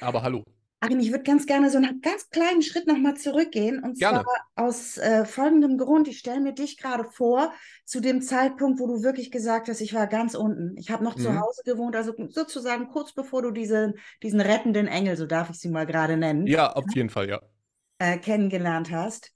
[0.00, 0.44] aber hallo.
[0.86, 3.82] Achim, ich würde ganz gerne so einen ganz kleinen Schritt nochmal zurückgehen.
[3.82, 4.22] Und Gerne.
[4.22, 6.06] zwar aus äh, folgendem Grund.
[6.08, 7.52] Ich stelle mir dich gerade vor,
[7.84, 10.76] zu dem Zeitpunkt, wo du wirklich gesagt hast, ich war ganz unten.
[10.76, 11.36] Ich habe noch zu Mhm.
[11.36, 15.68] Hause gewohnt, also sozusagen kurz bevor du diesen, diesen rettenden Engel, so darf ich sie
[15.70, 17.40] mal gerade nennen, Ja, auf jeden Fall, ja.
[17.98, 19.32] äh, kennengelernt hast.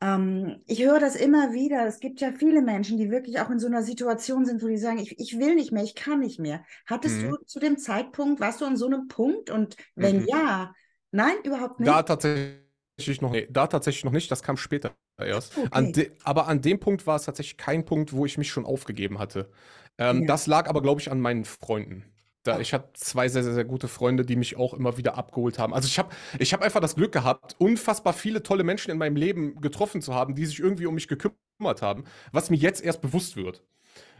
[0.00, 1.86] Ähm, ich höre das immer wieder.
[1.86, 4.78] Es gibt ja viele Menschen, die wirklich auch in so einer Situation sind, wo die
[4.78, 6.64] sagen, ich, ich will nicht mehr, ich kann nicht mehr.
[6.86, 7.24] Hattest Mhm.
[7.24, 9.50] du zu dem Zeitpunkt, warst du an so einem Punkt?
[9.50, 10.26] Und wenn Mhm.
[10.26, 10.74] ja,
[11.12, 11.88] nein, überhaupt nicht.
[11.88, 15.56] Da tatsächlich noch, nee, da tatsächlich noch nicht, das kam später erst.
[15.56, 15.68] Okay.
[15.70, 15.92] An
[16.24, 19.50] aber an dem Punkt war es tatsächlich kein Punkt, wo ich mich schon aufgegeben hatte.
[19.98, 20.26] Ähm, Ja.
[20.26, 22.04] Das lag aber, glaube ich, an meinen Freunden.
[22.44, 25.58] Da, ich hatte zwei sehr, sehr, sehr gute Freunde, die mich auch immer wieder abgeholt
[25.58, 25.74] haben.
[25.74, 29.16] Also ich habe ich hab einfach das Glück gehabt, unfassbar viele tolle Menschen in meinem
[29.16, 33.00] Leben getroffen zu haben, die sich irgendwie um mich gekümmert haben, was mir jetzt erst
[33.02, 33.64] bewusst wird.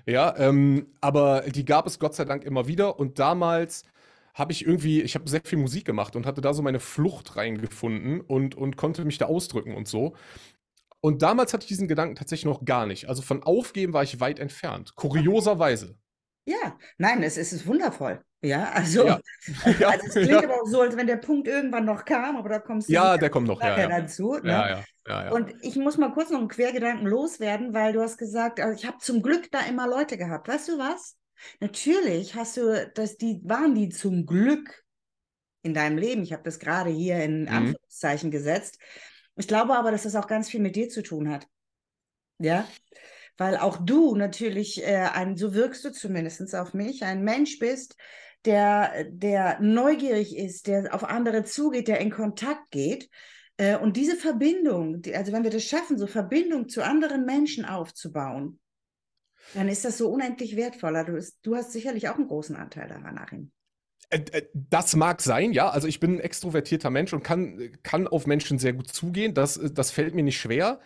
[0.07, 2.99] Ja, ähm, aber die gab es Gott sei Dank immer wieder.
[2.99, 3.85] Und damals
[4.39, 7.37] habe ich irgendwie, ich habe sehr viel Musik gemacht und hatte da so meine Flucht
[7.37, 10.15] reingefunden und, und konnte mich da ausdrücken und so.
[11.01, 13.09] Und damals hatte ich diesen Gedanken tatsächlich noch gar nicht.
[13.09, 14.95] Also von Aufgeben war ich weit entfernt.
[14.95, 15.97] Kurioserweise.
[16.45, 18.23] Ja, nein, es, es ist wundervoll.
[18.41, 19.21] Ja, also, Ja.
[19.79, 20.45] Ja, also es klingt ja.
[20.45, 23.17] aber auch so, als wenn der Punkt irgendwann noch kam, aber da kommst du Ja,
[23.17, 23.89] der kommt noch, ja, ja.
[23.89, 24.35] dazu.
[24.35, 24.51] Ne?
[24.51, 25.31] Ja, ja, ja, ja.
[25.33, 28.87] Und ich muss mal kurz noch einen Quergedanken loswerden, weil du hast gesagt, also ich
[28.87, 30.47] habe zum Glück da immer Leute gehabt.
[30.47, 31.17] Weißt du was?
[31.61, 34.85] Natürlich hast du, dass die waren die zum Glück
[35.63, 36.23] in deinem Leben.
[36.23, 37.49] Ich habe das gerade hier in Mhm.
[37.49, 38.79] Anführungszeichen gesetzt.
[39.37, 41.47] Ich glaube aber, dass das auch ganz viel mit dir zu tun hat.
[42.39, 42.67] Ja,
[43.37, 47.97] weil auch du natürlich äh, ein, so wirkst du zumindest auf mich, ein Mensch bist,
[48.45, 53.09] der, der neugierig ist, der auf andere zugeht, der in Kontakt geht.
[53.57, 57.65] Äh, und diese Verbindung, die, also wenn wir das schaffen, so Verbindung zu anderen Menschen
[57.65, 58.59] aufzubauen,
[59.55, 61.05] dann ist das so unendlich wertvoller.
[61.05, 63.51] Du, ist, du hast sicherlich auch einen großen Anteil daran, Achim.
[64.11, 65.69] Äh, äh, das mag sein, ja.
[65.71, 69.35] Also ich bin ein extrovertierter Mensch und kann, kann auf Menschen sehr gut zugehen.
[69.35, 70.81] Das, äh, das fällt mir nicht schwer.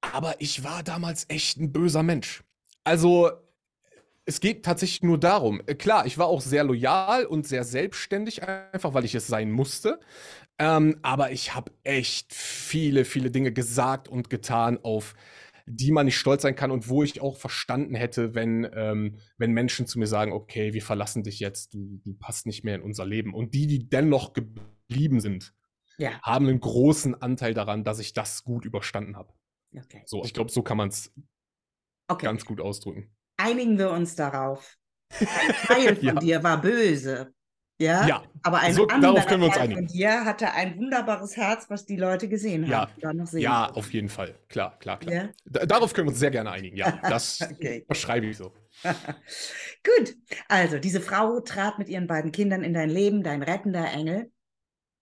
[0.00, 2.44] Aber ich war damals echt ein böser Mensch.
[2.84, 3.30] Also
[4.24, 5.64] es geht tatsächlich nur darum.
[5.78, 9.98] Klar, ich war auch sehr loyal und sehr selbstständig, einfach weil ich es sein musste.
[10.58, 15.14] Ähm, aber ich habe echt viele, viele Dinge gesagt und getan auf
[15.70, 19.52] die man nicht stolz sein kann und wo ich auch verstanden hätte, wenn, ähm, wenn
[19.52, 22.82] Menschen zu mir sagen, okay, wir verlassen dich jetzt, du, du passt nicht mehr in
[22.82, 23.34] unser Leben.
[23.34, 25.54] Und die, die dennoch geblieben sind,
[25.98, 26.20] ja.
[26.22, 29.32] haben einen großen Anteil daran, dass ich das gut überstanden habe.
[29.76, 30.02] Okay.
[30.06, 31.12] So, ich glaube, so kann man es
[32.08, 32.26] okay.
[32.26, 33.14] ganz gut ausdrücken.
[33.36, 34.78] Einigen wir uns darauf.
[35.20, 35.26] Ein
[35.66, 36.14] Teil von ja.
[36.14, 37.34] dir war böse.
[37.80, 38.22] Ja, ja.
[38.42, 41.86] aber ein so, anderer können wir uns Teil von dir hatte ein wunderbares Herz, was
[41.86, 42.90] die Leute gesehen ja.
[43.04, 43.26] haben.
[43.38, 44.34] ja, auf jeden Fall.
[44.48, 45.14] Klar, klar, klar.
[45.14, 45.66] Ja?
[45.66, 46.76] Darauf können wir uns sehr gerne einigen.
[46.76, 47.84] Ja, das okay.
[47.86, 48.52] verschreibe ich so.
[48.82, 50.16] Gut,
[50.48, 54.32] also diese Frau trat mit ihren beiden Kindern in dein Leben, dein rettender Engel.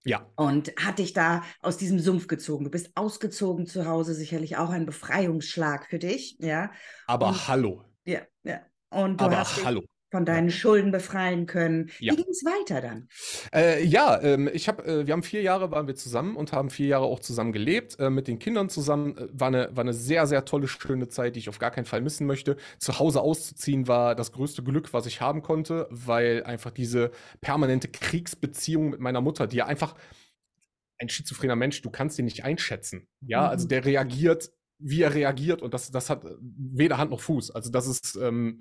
[0.05, 0.31] Ja.
[0.37, 2.65] Und hat dich da aus diesem Sumpf gezogen.
[2.65, 6.71] Du bist ausgezogen zu Hause, sicherlich auch ein Befreiungsschlag für dich, ja.
[7.07, 7.85] Aber Und, hallo.
[8.05, 8.61] Ja, ja.
[8.91, 11.91] Und du Aber hast hallo von deinen Schulden befreien können.
[11.99, 12.13] Ja.
[12.13, 13.09] Wie ging es weiter dann?
[13.53, 16.71] Äh, ja, ähm, ich habe, äh, wir haben vier Jahre waren wir zusammen und haben
[16.71, 19.17] vier Jahre auch zusammen gelebt, äh, mit den Kindern zusammen.
[19.17, 21.87] Äh, war eine, war eine sehr, sehr tolle, schöne Zeit, die ich auf gar keinen
[21.87, 22.57] Fall missen möchte.
[22.79, 27.89] Zu Hause auszuziehen war das größte Glück, was ich haben konnte, weil einfach diese permanente
[27.89, 29.97] Kriegsbeziehung mit meiner Mutter, die ja einfach
[30.99, 33.09] ein schizophrener Mensch, du kannst ihn nicht einschätzen.
[33.21, 33.53] Ja, also mhm.
[33.53, 37.51] also der reagiert, wie er reagiert und das, das hat weder Hand noch Fuß.
[37.51, 38.61] Also das ist ähm,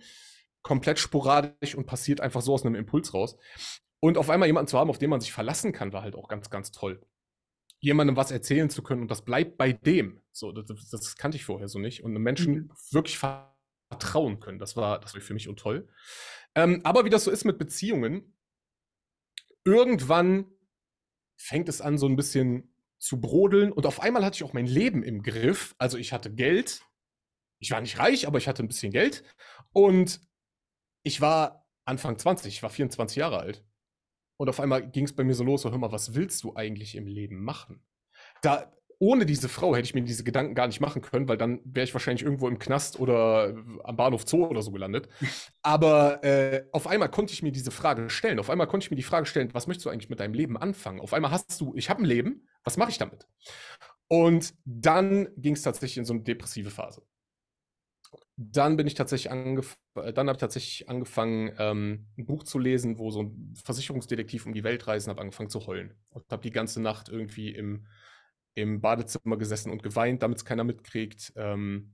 [0.65, 3.37] komplett sporadisch und passiert einfach so aus einem Impuls raus.
[3.99, 6.27] Und auf einmal jemanden zu haben, auf den man sich verlassen kann, war halt auch
[6.27, 7.05] ganz, ganz toll.
[7.79, 10.23] Jemandem was erzählen zu können und das bleibt bei dem.
[10.31, 12.03] So, das, das kannte ich vorher so nicht.
[12.03, 12.71] Und einem Menschen mhm.
[12.89, 15.87] wirklich vertrauen können, das war, das war für mich untoll.
[16.55, 18.35] Ähm, aber wie das so ist mit Beziehungen,
[19.65, 20.47] irgendwann
[21.37, 23.71] fängt es an, so ein bisschen zu brodeln.
[23.71, 25.75] Und auf einmal hatte ich auch mein Leben im Griff.
[25.77, 26.81] Also ich hatte Geld.
[27.59, 29.23] Ich war nicht reich, aber ich hatte ein bisschen Geld.
[29.71, 30.21] Und
[31.05, 33.63] ich war Anfang 20, ich war 24 Jahre alt.
[34.37, 36.55] Und auf einmal ging es bei mir so los, so, hör mal, was willst du
[36.55, 37.85] eigentlich im Leben machen?
[38.41, 41.61] Da, ohne diese Frau hätte ich mir diese Gedanken gar nicht machen können, weil dann
[41.63, 45.07] wäre ich wahrscheinlich irgendwo im Knast oder am Bahnhof Zoo oder so gelandet.
[45.61, 48.39] Aber äh, auf einmal konnte ich mir diese Frage stellen.
[48.39, 50.57] Auf einmal konnte ich mir die Frage stellen, was möchtest du eigentlich mit deinem Leben
[50.57, 50.99] anfangen?
[51.01, 53.27] Auf einmal hast du, ich habe ein Leben, was mache ich damit?
[54.07, 57.03] Und dann ging es tatsächlich in so eine depressive Phase
[58.37, 62.59] dann bin ich tatsächlich angef äh, dann habe ich tatsächlich angefangen, ähm, ein Buch zu
[62.59, 66.43] lesen, wo so ein Versicherungsdetektiv um die Welt reisen, habe angefangen zu heulen und habe
[66.43, 67.87] die ganze Nacht irgendwie im,
[68.55, 71.33] im Badezimmer gesessen und geweint, damit es keiner mitkriegt.
[71.35, 71.93] Ähm,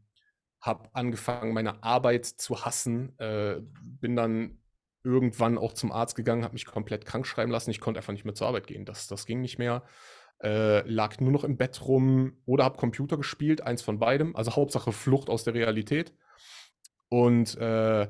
[0.61, 4.59] habe angefangen, meine Arbeit zu hassen, äh, bin dann
[5.03, 7.71] irgendwann auch zum Arzt gegangen, habe mich komplett krank schreiben lassen.
[7.71, 8.85] Ich konnte einfach nicht mehr zur Arbeit gehen.
[8.85, 9.83] Das, das ging nicht mehr.
[10.43, 14.35] Äh, lag nur noch im Bett rum oder habe Computer gespielt, eins von beidem.
[14.35, 16.13] Also Hauptsache Flucht aus der Realität.
[17.09, 18.07] Und äh,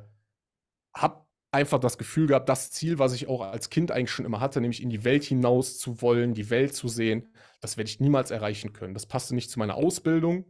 [0.94, 4.40] habe einfach das Gefühl gehabt, das Ziel, was ich auch als Kind eigentlich schon immer
[4.40, 8.00] hatte, nämlich in die Welt hinaus zu wollen, die Welt zu sehen, das werde ich
[8.00, 8.94] niemals erreichen können.
[8.94, 10.46] Das passte nicht zu meiner Ausbildung.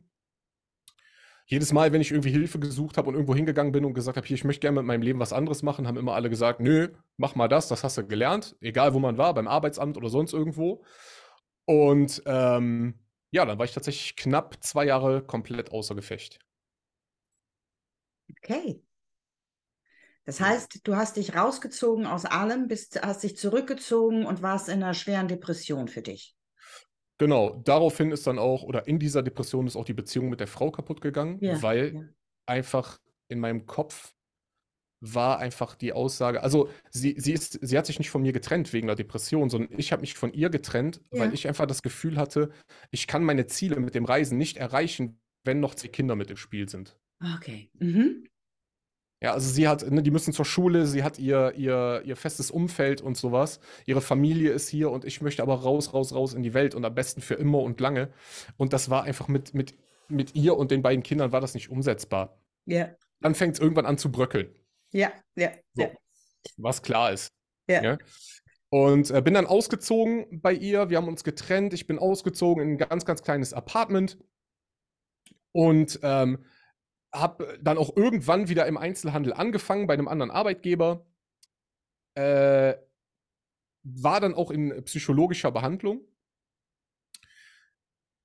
[1.48, 4.26] Jedes Mal, wenn ich irgendwie Hilfe gesucht habe und irgendwo hingegangen bin und gesagt habe,
[4.26, 6.90] hier, ich möchte gerne mit meinem Leben was anderes machen, haben immer alle gesagt, nö,
[7.18, 10.34] mach mal das, das hast du gelernt, egal wo man war, beim Arbeitsamt oder sonst
[10.34, 10.84] irgendwo.
[11.66, 13.00] Und ähm,
[13.32, 16.40] ja, dann war ich tatsächlich knapp zwei Jahre komplett außer Gefecht.
[18.30, 18.82] Okay.
[20.26, 24.84] Das heißt, du hast dich rausgezogen aus allem, bist, hast dich zurückgezogen und warst in
[24.84, 26.36] einer schweren Depression für dich.
[27.18, 30.48] Genau, daraufhin ist dann auch, oder in dieser Depression ist auch die Beziehung mit der
[30.48, 32.02] Frau kaputt gegangen, ja, weil ja.
[32.46, 34.14] einfach in meinem Kopf
[35.02, 38.72] war einfach die Aussage, also sie, sie, ist, sie hat sich nicht von mir getrennt
[38.72, 41.22] wegen der Depression, sondern ich habe mich von ihr getrennt, ja.
[41.22, 42.52] weil ich einfach das Gefühl hatte,
[42.92, 46.38] ich kann meine Ziele mit dem Reisen nicht erreichen, wenn noch zwei Kinder mit im
[46.38, 46.98] Spiel sind.
[47.36, 47.70] Okay.
[47.80, 48.28] Mhm.
[49.24, 52.50] Ja, also sie hat, ne, die müssen zur Schule, sie hat ihr, ihr, ihr festes
[52.50, 53.60] Umfeld und sowas.
[53.86, 56.84] Ihre Familie ist hier und ich möchte aber raus, raus, raus in die Welt und
[56.86, 58.12] am besten für immer und lange.
[58.58, 59.76] Und das war einfach mit, mit,
[60.10, 62.40] mit ihr und den beiden Kindern war das nicht umsetzbar.
[62.66, 62.90] Ja.
[63.20, 64.50] Dann fängt es irgendwann an zu bröckeln.
[64.92, 65.90] Ja, ja, so, ja.
[66.58, 67.32] Was klar ist.
[67.68, 67.84] Ja.
[67.84, 67.98] ja?
[68.70, 70.90] Und äh, bin dann ausgezogen bei ihr.
[70.90, 71.74] Wir haben uns getrennt.
[71.74, 74.18] Ich bin ausgezogen in ein ganz, ganz kleines Apartment.
[75.52, 76.46] Und ähm,
[77.14, 81.06] habe dann auch irgendwann wieder im Einzelhandel angefangen bei einem anderen Arbeitgeber.
[82.16, 82.76] Äh,
[83.84, 86.06] war dann auch in psychologischer Behandlung.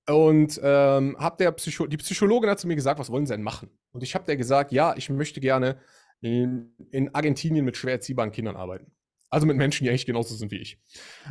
[0.08, 3.42] Und ähm, hab der Psycho die Psychologin hat zu mir gesagt, was wollen Sie denn
[3.42, 3.76] machen?
[3.90, 5.80] Und ich habe der gesagt, ja, ich möchte gerne
[6.20, 8.92] in, in Argentinien mit schwer erziehbaren Kindern arbeiten.
[9.30, 10.78] Also mit Menschen, die eigentlich genauso sind wie ich.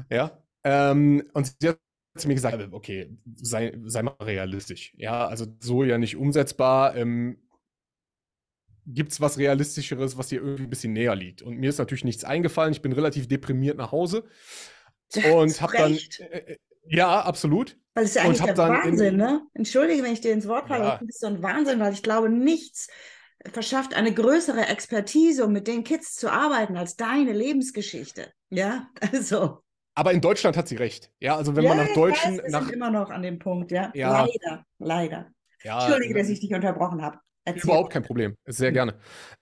[0.09, 0.43] Ja.
[0.63, 1.79] Ähm, und sie hat
[2.17, 4.93] zu mir gesagt, okay, sei, sei mal realistisch.
[4.97, 6.95] Ja, also so ja nicht umsetzbar.
[6.95, 7.41] Ähm,
[8.87, 11.41] Gibt es was Realistischeres, was dir irgendwie ein bisschen näher liegt?
[11.41, 12.71] Und mir ist natürlich nichts eingefallen.
[12.71, 14.25] Ich bin relativ deprimiert nach Hause.
[15.31, 15.93] Und habe dann.
[15.93, 17.77] Äh, äh, ja, absolut.
[17.95, 19.41] Weil es ist ja eigentlich der Wahnsinn, ne?
[19.53, 20.99] Entschuldige, wenn ich dir ins Wort falle, ja.
[21.01, 22.89] es ist so ein Wahnsinn, weil ich glaube, nichts
[23.51, 28.31] verschafft eine größere Expertise, um mit den Kids zu arbeiten, als deine Lebensgeschichte.
[28.49, 29.59] Ja, also.
[29.95, 31.09] Aber in Deutschland hat sie recht.
[31.19, 32.37] Ja, also wenn ja, man nach Deutschen.
[32.37, 32.63] Weiß, wir nach...
[32.63, 33.91] sind immer noch an dem Punkt, ja.
[33.93, 34.25] ja.
[34.25, 35.27] Leider, leider.
[35.63, 37.19] Ja, Entschuldige, dass ich dich unterbrochen habe.
[37.47, 37.63] Erzähl.
[37.63, 38.35] Überhaupt kein Problem.
[38.45, 38.73] Sehr hm.
[38.73, 38.95] gerne.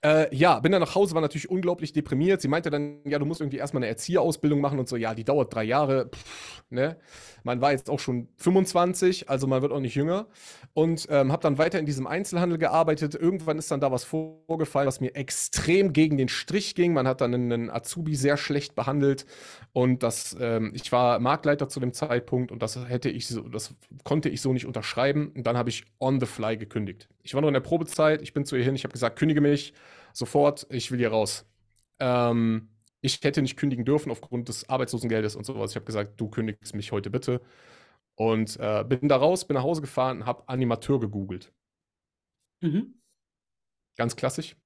[0.04, 2.42] Äh, ja, bin dann nach Hause, war natürlich unglaublich deprimiert.
[2.42, 4.96] Sie meinte dann, ja, du musst irgendwie erstmal eine Erzieherausbildung machen und so.
[4.96, 6.10] Ja, die dauert drei Jahre.
[6.10, 6.98] Pff, ne?
[7.44, 10.26] Man war jetzt auch schon 25, also man wird auch nicht jünger.
[10.72, 13.14] Und ähm, habe dann weiter in diesem Einzelhandel gearbeitet.
[13.14, 16.94] Irgendwann ist dann da was vorgefallen, was mir extrem gegen den Strich ging.
[16.94, 19.26] Man hat dann einen Azubi sehr schlecht behandelt.
[19.72, 23.74] Und das, ähm, ich war Marktleiter zu dem Zeitpunkt und das hätte ich so, das
[24.04, 25.30] konnte ich so nicht unterschreiben.
[25.36, 27.08] Und dann habe ich on the fly gekündigt.
[27.22, 29.42] Ich war noch in der Probezeit, ich bin zu ihr hin, ich habe gesagt, kündige
[29.42, 29.74] mich
[30.14, 31.44] sofort, ich will hier raus.
[32.00, 32.68] Ähm,
[33.04, 35.72] ich hätte nicht kündigen dürfen aufgrund des Arbeitslosengeldes und sowas.
[35.72, 37.42] Ich habe gesagt, du kündigst mich heute bitte.
[38.14, 41.52] Und äh, bin da raus, bin nach Hause gefahren und habe Animateur gegoogelt.
[42.62, 43.02] Mhm.
[43.96, 44.56] Ganz klassisch.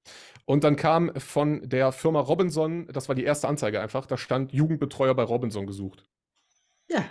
[0.45, 4.53] Und dann kam von der Firma Robinson, das war die erste Anzeige einfach, da stand
[4.53, 6.09] Jugendbetreuer bei Robinson gesucht.
[6.89, 7.05] Ja.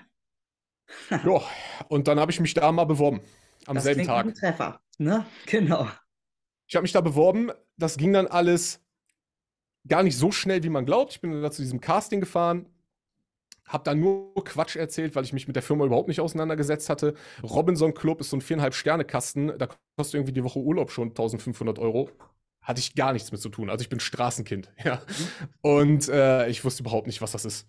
[1.10, 1.42] ja,
[1.90, 3.20] und dann habe ich mich da mal beworben.
[3.66, 4.28] Am das selben Tag.
[4.28, 5.26] Ein Treffer, ne?
[5.46, 5.90] Genau.
[6.68, 7.52] Ich habe mich da beworben.
[7.76, 8.87] Das ging dann alles
[9.88, 11.14] gar nicht so schnell, wie man glaubt.
[11.14, 12.68] Ich bin dann zu diesem Casting gefahren,
[13.68, 17.16] habe da nur Quatsch erzählt, weil ich mich mit der Firma überhaupt nicht auseinandergesetzt hatte.
[17.44, 19.58] Robinson Club ist so ein viereinhalb Sterne Kasten.
[19.58, 22.10] Da kostet irgendwie die Woche Urlaub schon 1500 Euro.
[22.62, 23.70] Hatte ich gar nichts mit zu tun.
[23.70, 25.02] Also ich bin Straßenkind, ja.
[25.62, 27.68] Und äh, ich wusste überhaupt nicht, was das ist.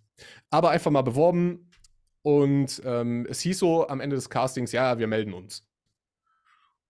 [0.51, 1.71] Aber einfach mal beworben.
[2.23, 5.65] Und ähm, es hieß so am Ende des Castings, ja, wir melden uns.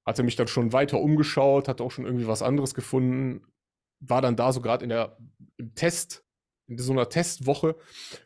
[0.05, 3.43] Hatte mich dann schon weiter umgeschaut, hatte auch schon irgendwie was anderes gefunden
[4.01, 5.17] war dann da so gerade in der
[5.57, 6.25] im Test,
[6.67, 7.77] in so einer Testwoche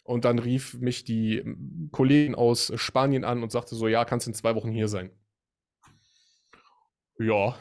[0.02, 4.26] und dann rief mich die ähm, Kollegin aus Spanien an und sagte so, ja, kannst
[4.26, 5.10] in zwei Wochen hier sein.
[7.18, 7.56] Ja,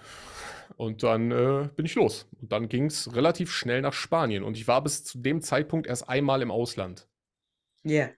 [0.78, 2.28] und dann äh, bin ich los.
[2.42, 4.44] Und dann ging es relativ schnell nach Spanien.
[4.44, 7.08] Und ich war bis zu dem Zeitpunkt erst einmal im Ausland.
[7.84, 8.06] Ja.
[8.06, 8.12] Yeah.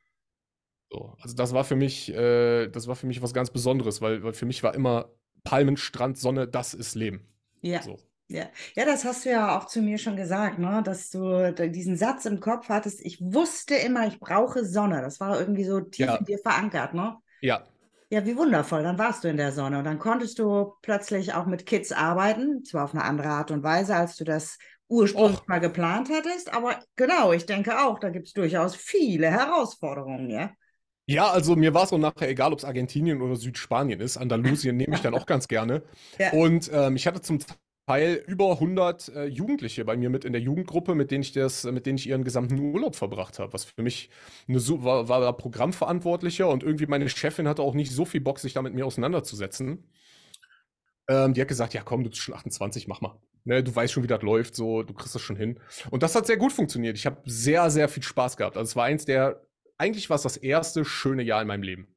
[0.89, 4.23] So, also das war für mich, äh, das war für mich was ganz Besonderes, weil,
[4.23, 5.12] weil für mich war immer
[5.43, 7.27] Palmen, Strand, Sonne, das ist Leben.
[7.62, 7.82] Ja.
[7.82, 7.99] So.
[8.34, 8.46] Ja.
[8.76, 10.82] ja, das hast du ja auch zu mir schon gesagt, ne?
[10.84, 15.02] dass du diesen Satz im Kopf hattest, ich wusste immer, ich brauche Sonne.
[15.02, 16.15] Das war irgendwie so tief ja.
[16.15, 17.17] in dir verankert, ne?
[17.41, 17.63] Ja.
[18.10, 18.84] Ja, wie wundervoll.
[18.84, 22.63] Dann warst du in der Sonne und dann konntest du plötzlich auch mit Kids arbeiten,
[22.63, 25.48] zwar auf eine andere Art und Weise, als du das ursprünglich Och.
[25.48, 30.52] mal geplant hattest, aber genau, ich denke auch, da gibt es durchaus viele Herausforderungen, ja.
[31.06, 34.15] Ja, also mir war es auch nachher egal, ob es Argentinien oder Südspanien ist.
[34.15, 35.84] Andalusien nehme ich dann auch ganz gerne.
[36.19, 36.32] Ja.
[36.32, 37.39] Und ähm, ich hatte zum
[37.86, 41.65] Teil über 100 äh, Jugendliche bei mir mit in der Jugendgruppe, mit denen ich das,
[41.65, 43.52] mit denen ich ihren gesamten Urlaub verbracht habe.
[43.52, 44.10] Was für mich
[44.48, 48.39] eine, war, war da Programmverantwortlicher und irgendwie meine Chefin hatte auch nicht so viel Bock,
[48.39, 49.89] sich da mit mir auseinanderzusetzen.
[51.10, 53.19] Ähm, die hat gesagt, ja komm, du bist schon 28, mach mal.
[53.46, 55.60] Ne, du weißt schon, wie das läuft, so, du kriegst das schon hin.
[55.91, 56.98] Und das hat sehr gut funktioniert.
[56.98, 58.56] Ich habe sehr, sehr viel Spaß gehabt.
[58.56, 59.46] Also es war eins der,
[59.78, 61.93] eigentlich war es das erste schöne Jahr in meinem Leben.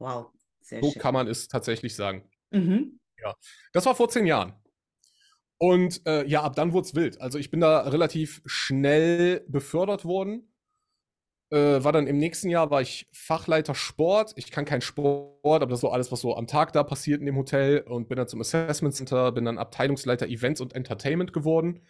[0.00, 0.94] Wow, sehr so schön.
[0.94, 2.28] So kann man es tatsächlich sagen.
[2.50, 2.98] Mhm.
[3.22, 3.36] Ja,
[3.72, 4.54] das war vor zehn Jahren.
[5.62, 7.20] Und äh, ja, ab dann wurde es wild.
[7.20, 10.52] Also ich bin da relativ schnell befördert worden.
[11.50, 14.32] Äh, war dann im nächsten Jahr, war ich Fachleiter Sport.
[14.34, 17.20] Ich kann keinen Sport, aber das ist so alles, was so am Tag da passiert
[17.20, 17.82] in dem Hotel.
[17.82, 21.82] Und bin dann zum Assessment Center, bin dann Abteilungsleiter Events und Entertainment geworden.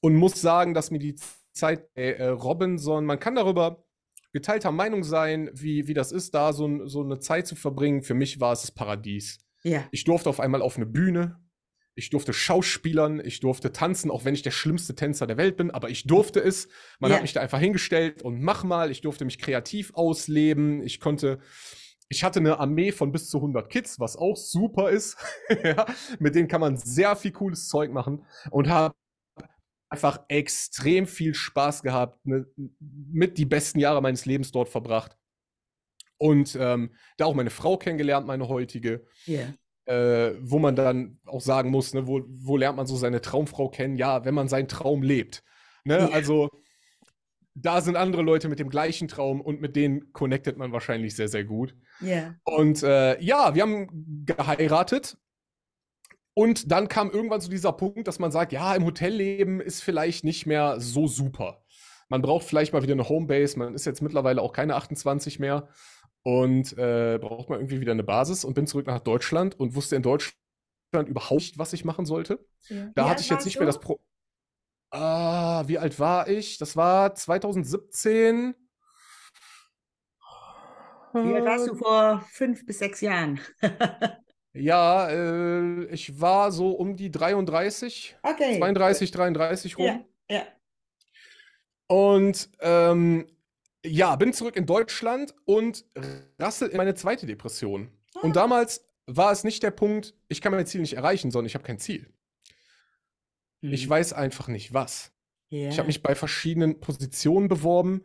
[0.00, 1.14] Und muss sagen, dass mir die
[1.52, 3.84] Zeit äh, Robinson, man kann darüber
[4.32, 8.02] geteilter Meinung sein, wie, wie das ist, da so, so eine Zeit zu verbringen.
[8.02, 9.38] Für mich war es das Paradies.
[9.62, 9.84] Ja.
[9.92, 11.38] Ich durfte auf einmal auf eine Bühne,
[11.94, 15.70] ich durfte Schauspielern, ich durfte tanzen, auch wenn ich der schlimmste Tänzer der Welt bin,
[15.70, 16.68] aber ich durfte es.
[16.98, 17.16] Man yeah.
[17.16, 18.90] hat mich da einfach hingestellt und mach mal.
[18.90, 20.82] Ich durfte mich kreativ ausleben.
[20.82, 21.40] Ich konnte,
[22.08, 25.18] ich hatte eine Armee von bis zu 100 Kids, was auch super ist.
[25.64, 25.86] ja,
[26.18, 28.94] mit denen kann man sehr viel cooles Zeug machen und habe
[29.90, 32.46] einfach extrem viel Spaß gehabt, ne,
[32.78, 35.18] mit die besten Jahre meines Lebens dort verbracht.
[36.16, 39.04] Und ähm, da auch meine Frau kennengelernt, meine heutige.
[39.26, 39.52] Yeah
[39.86, 43.68] äh, wo man dann auch sagen muss, ne, wo, wo lernt man so seine Traumfrau
[43.68, 43.96] kennen?
[43.96, 45.42] Ja, wenn man seinen Traum lebt.
[45.84, 45.98] Ne?
[45.98, 46.08] Ja.
[46.10, 46.48] Also
[47.54, 51.28] da sind andere Leute mit dem gleichen Traum und mit denen connectet man wahrscheinlich sehr,
[51.28, 51.74] sehr gut.
[52.00, 52.36] Yeah.
[52.44, 55.18] Und äh, ja, wir haben geheiratet.
[56.34, 60.24] Und dann kam irgendwann zu dieser Punkt, dass man sagt, ja, im Hotelleben ist vielleicht
[60.24, 61.62] nicht mehr so super.
[62.08, 63.58] man braucht vielleicht mal wieder eine Homebase.
[63.58, 65.68] Man ist jetzt mittlerweile auch keine 28 mehr
[66.22, 69.96] und äh, braucht mal irgendwie wieder eine Basis und bin zurück nach Deutschland und wusste
[69.96, 70.34] in Deutschland
[71.08, 72.44] überhaupt nicht, was ich machen sollte.
[72.68, 72.90] Ja.
[72.94, 73.60] Da wie hatte ich jetzt nicht du?
[73.60, 74.00] mehr das Pro.
[74.90, 76.58] Ah, wie alt war ich?
[76.58, 78.54] Das war 2017.
[81.14, 83.40] Wie alt warst du vor fünf bis sechs Jahren?
[84.52, 88.16] ja, äh, ich war so um die 33.
[88.22, 88.58] Okay.
[88.58, 89.86] 32, 33 rum.
[89.86, 90.42] Ja, ja.
[91.86, 93.26] Und ähm,
[93.84, 95.84] ja, bin zurück in Deutschland und
[96.38, 97.90] rassel in meine zweite Depression.
[98.14, 98.20] Ah.
[98.20, 101.54] Und damals war es nicht der Punkt, ich kann mein Ziel nicht erreichen, sondern ich
[101.54, 102.08] habe kein Ziel.
[103.60, 103.72] Mhm.
[103.72, 105.12] Ich weiß einfach nicht was.
[105.50, 105.68] Yeah.
[105.68, 108.04] Ich habe mich bei verschiedenen Positionen beworben.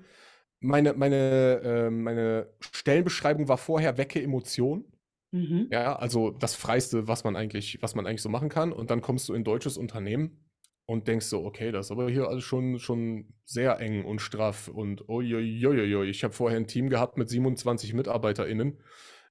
[0.59, 4.85] Meine, meine, äh, meine Stellenbeschreibung war vorher Wecke Emotionen.
[5.31, 5.67] Mhm.
[5.71, 8.71] Ja, also das Freiste, was man eigentlich, was man eigentlich so machen kann.
[8.71, 10.46] Und dann kommst du in ein deutsches Unternehmen
[10.87, 14.69] und denkst so, okay, das ist aber hier alles schon, schon sehr eng und straff
[14.69, 16.09] und uiuiuiui.
[16.09, 18.79] Ich habe vorher ein Team gehabt mit 27 MitarbeiterInnen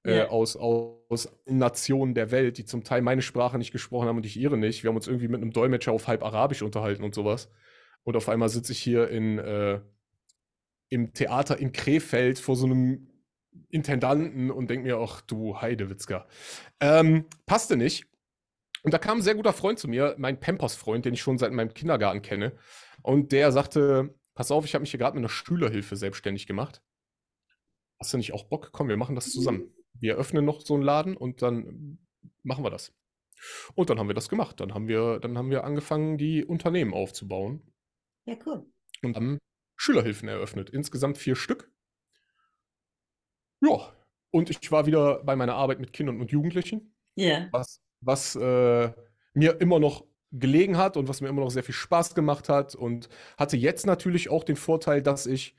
[0.05, 4.27] äh, aus, aus Nationen der Welt, die zum Teil meine Sprache nicht gesprochen haben und
[4.27, 4.85] ich ihre nicht.
[4.85, 7.51] Wir haben uns irgendwie mit einem Dolmetscher auf halb Arabisch unterhalten und sowas.
[8.05, 9.81] Und auf einmal sitze ich hier in, äh,
[10.91, 13.09] im Theater in Krefeld vor so einem
[13.71, 16.27] Intendanten und denke mir, ach du Heidewitzka.
[16.81, 18.07] Ähm, passte nicht.
[18.87, 21.51] Und da kam ein sehr guter Freund zu mir, mein Pampers-Freund, den ich schon seit
[21.51, 22.57] meinem Kindergarten kenne.
[23.03, 26.81] Und der sagte, pass auf, ich habe mich hier gerade mit einer Schülerhilfe selbstständig gemacht.
[27.99, 28.71] Hast du nicht auch Bock?
[28.71, 29.75] Komm, wir machen das zusammen.
[29.99, 31.99] Wir öffnen noch so einen Laden und dann
[32.45, 32.95] machen wir das.
[33.75, 34.61] Und dann haben wir das gemacht.
[34.61, 37.73] Dann haben wir, dann haben wir angefangen, die Unternehmen aufzubauen.
[38.25, 38.71] Ja, cool.
[39.03, 39.39] Und haben
[39.75, 40.71] Schülerhilfen eröffnet.
[40.71, 41.73] Insgesamt vier Stück.
[43.63, 43.97] Ja.
[44.31, 46.95] Und ich war wieder bei meiner Arbeit mit Kindern und Jugendlichen.
[47.17, 47.27] Ja.
[47.27, 47.49] Yeah.
[47.51, 48.93] Was was äh,
[49.35, 52.75] mir immer noch gelegen hat und was mir immer noch sehr viel Spaß gemacht hat
[52.75, 55.57] und hatte jetzt natürlich auch den Vorteil, dass ich,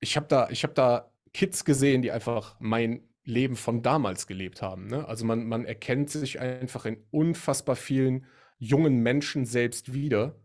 [0.00, 4.62] ich habe da, ich habe da Kids gesehen, die einfach mein Leben von damals gelebt
[4.62, 4.86] haben.
[4.86, 5.06] Ne?
[5.08, 8.26] Also man, man erkennt sich einfach in unfassbar vielen
[8.58, 10.38] jungen Menschen selbst wieder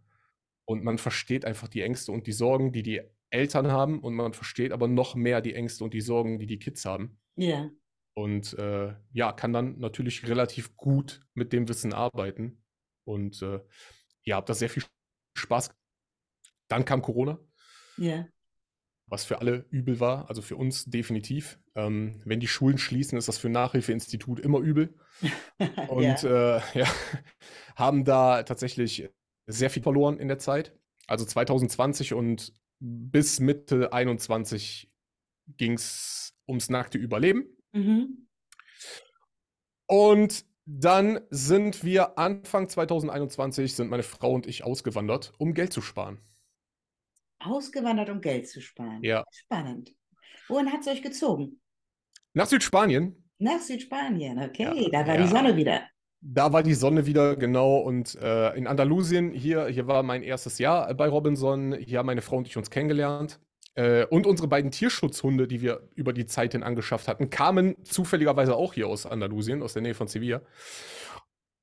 [0.66, 4.34] und man versteht einfach die Ängste und die Sorgen, die die Eltern haben und man
[4.34, 7.20] versteht aber noch mehr die Ängste und die Sorgen, die die Kids haben.
[7.36, 7.48] Ja.
[7.48, 7.72] Yeah.
[8.14, 12.64] Und äh, ja, kann dann natürlich relativ gut mit dem Wissen arbeiten.
[13.06, 13.62] Und äh,
[14.24, 14.84] ja, habe da sehr viel
[15.38, 15.74] Spaß.
[16.68, 17.40] Dann kam Corona.
[17.98, 18.06] Ja.
[18.06, 18.28] Yeah.
[19.08, 21.60] Was für alle übel war, also für uns definitiv.
[21.74, 24.96] Ähm, wenn die Schulen schließen, ist das für ein Nachhilfeinstitut immer übel.
[25.88, 26.58] Und yeah.
[26.58, 26.88] äh, ja,
[27.76, 29.10] haben da tatsächlich
[29.48, 30.78] sehr viel verloren in der Zeit.
[31.08, 34.92] Also 2020 und bis Mitte 21
[35.58, 37.48] ging es ums nackte Überleben.
[37.72, 38.28] Mhm.
[39.88, 45.82] Und dann sind wir Anfang 2021, sind meine Frau und ich ausgewandert, um Geld zu
[45.82, 46.20] sparen.
[47.40, 49.02] Ausgewandert, um Geld zu sparen.
[49.02, 49.24] Ja.
[49.32, 49.96] Spannend.
[50.48, 51.60] Wohin hat es euch gezogen?
[52.34, 53.24] Nach Südspanien.
[53.40, 54.90] Nach Südspanien, okay.
[54.92, 55.22] Ja, da war ja.
[55.24, 55.82] die Sonne wieder.
[56.22, 57.78] Da war die Sonne wieder, genau.
[57.78, 61.74] Und äh, in Andalusien, hier, hier war mein erstes Jahr bei Robinson.
[61.74, 63.40] Hier haben meine Frau und ich uns kennengelernt.
[63.80, 68.58] Äh, und unsere beiden Tierschutzhunde, die wir über die Zeit hin angeschafft hatten, kamen zufälligerweise
[68.58, 70.42] auch hier aus Andalusien, aus der Nähe von Sevilla.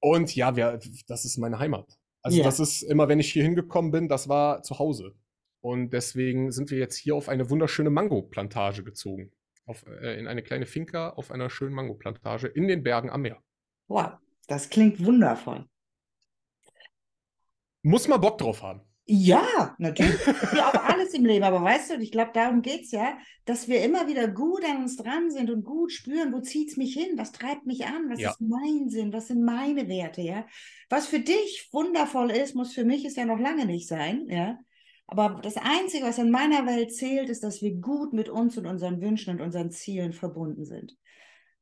[0.00, 1.98] Und ja, wir, das ist meine Heimat.
[2.22, 2.46] Also, yeah.
[2.46, 5.14] das ist immer, wenn ich hier hingekommen bin, das war zu Hause.
[5.60, 9.30] Und deswegen sind wir jetzt hier auf eine wunderschöne Mango-Plantage gezogen.
[9.66, 13.42] Auf, äh, in eine kleine Finca auf einer schönen Mango-Plantage in den Bergen am Meer.
[13.88, 14.12] Wow,
[14.46, 15.66] das klingt wundervoll.
[17.82, 18.85] Muss man Bock drauf haben.
[19.08, 20.26] Ja, natürlich.
[20.26, 21.44] Wie auch alles im Leben.
[21.44, 24.78] Aber weißt du, ich glaube, darum geht es ja, dass wir immer wieder gut an
[24.82, 28.10] uns dran sind und gut spüren, wo zieht es mich hin, was treibt mich an,
[28.10, 28.30] was ja.
[28.30, 30.44] ist mein Sinn, was sind meine Werte, ja.
[30.88, 34.58] Was für dich wundervoll ist, muss für mich es ja noch lange nicht sein, ja.
[35.06, 38.66] Aber das Einzige, was in meiner Welt zählt, ist, dass wir gut mit uns und
[38.66, 40.96] unseren Wünschen und unseren Zielen verbunden sind.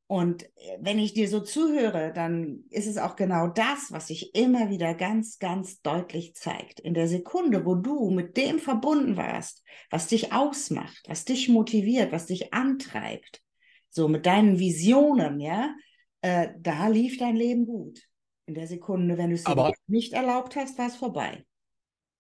[0.06, 4.34] Und äh, wenn ich dir so zuhöre, dann ist es auch genau das, was sich
[4.34, 6.80] immer wieder ganz, ganz deutlich zeigt.
[6.80, 12.12] In der Sekunde, wo du mit dem verbunden warst, was dich ausmacht, was dich motiviert,
[12.12, 13.42] was dich antreibt,
[13.88, 15.74] so mit deinen Visionen, ja,
[16.20, 18.00] äh, da lief dein Leben gut.
[18.46, 21.44] In der Sekunde, wenn du es dir nicht erlaubt hast, war es vorbei.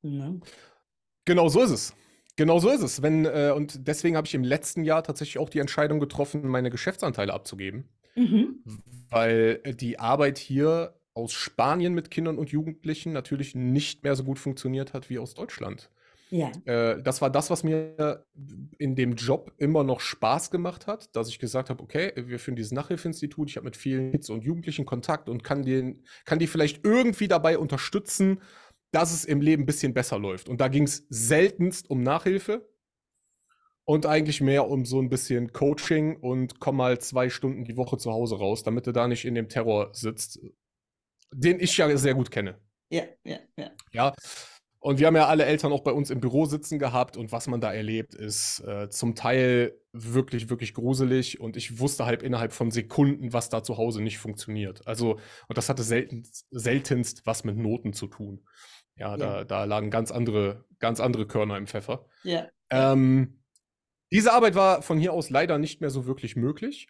[0.02, 0.40] Ne?
[1.26, 1.94] Genau so ist es.
[2.36, 3.02] Genau so ist es.
[3.02, 6.70] Wenn, äh, und deswegen habe ich im letzten Jahr tatsächlich auch die Entscheidung getroffen, meine
[6.70, 7.88] Geschäftsanteile abzugeben.
[8.16, 8.62] Mhm.
[9.10, 14.24] Weil äh, die Arbeit hier aus Spanien mit Kindern und Jugendlichen natürlich nicht mehr so
[14.24, 15.90] gut funktioniert hat wie aus Deutschland.
[16.30, 16.50] Ja.
[16.64, 18.24] Äh, das war das, was mir
[18.78, 22.56] in dem Job immer noch Spaß gemacht hat, dass ich gesagt habe, okay, wir führen
[22.56, 26.48] dieses Nachhilfeinstitut, ich habe mit vielen Kids und Jugendlichen Kontakt und kann, den, kann die
[26.48, 28.40] vielleicht irgendwie dabei unterstützen,
[28.94, 30.48] dass es im Leben ein bisschen besser läuft.
[30.48, 32.68] Und da ging es seltenst um Nachhilfe
[33.84, 37.98] und eigentlich mehr um so ein bisschen Coaching und komm mal zwei Stunden die Woche
[37.98, 40.40] zu Hause raus, damit du da nicht in dem Terror sitzt,
[41.32, 42.60] den ich ja sehr gut kenne.
[42.88, 43.70] Ja, ja, ja.
[43.92, 44.14] Ja.
[44.78, 47.46] Und wir haben ja alle Eltern auch bei uns im Büro sitzen gehabt und was
[47.46, 52.52] man da erlebt, ist äh, zum Teil wirklich, wirklich gruselig und ich wusste halt innerhalb
[52.52, 54.86] von Sekunden, was da zu Hause nicht funktioniert.
[54.86, 55.18] Also,
[55.48, 58.44] und das hatte selten, seltenst was mit Noten zu tun.
[58.96, 59.16] Ja, ja.
[59.16, 62.06] Da, da lagen ganz andere, ganz andere Körner im Pfeffer.
[62.22, 62.48] Ja.
[62.70, 63.40] Ähm,
[64.12, 66.88] diese Arbeit war von hier aus leider nicht mehr so wirklich möglich.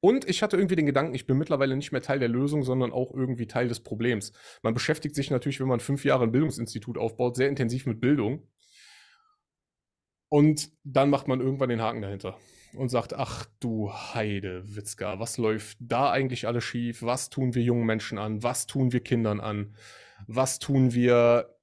[0.00, 2.92] Und ich hatte irgendwie den Gedanken, ich bin mittlerweile nicht mehr Teil der Lösung, sondern
[2.92, 4.32] auch irgendwie Teil des Problems.
[4.62, 8.46] Man beschäftigt sich natürlich, wenn man fünf Jahre ein Bildungsinstitut aufbaut, sehr intensiv mit Bildung.
[10.28, 12.36] Und dann macht man irgendwann den Haken dahinter
[12.74, 17.02] und sagt, ach du Heide, Witzka, was läuft da eigentlich alles schief?
[17.02, 18.42] Was tun wir jungen Menschen an?
[18.42, 19.76] Was tun wir Kindern an?
[20.26, 21.54] Was tun wir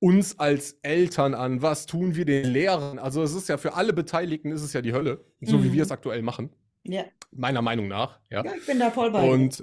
[0.00, 1.62] uns als Eltern an?
[1.62, 2.98] Was tun wir den Lehrern?
[2.98, 5.64] Also es ist ja für alle Beteiligten ist es ja die Hölle, so mhm.
[5.64, 6.50] wie wir es aktuell machen.
[6.84, 7.04] Ja.
[7.30, 8.20] Meiner Meinung nach.
[8.30, 9.28] Ja, ja ich bin da voll bei.
[9.28, 9.62] Und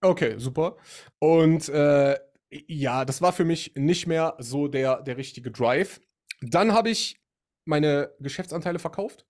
[0.00, 0.76] okay, super.
[1.18, 2.18] Und äh,
[2.50, 6.00] ja, das war für mich nicht mehr so der, der richtige Drive.
[6.40, 7.20] Dann habe ich
[7.64, 9.26] meine Geschäftsanteile verkauft.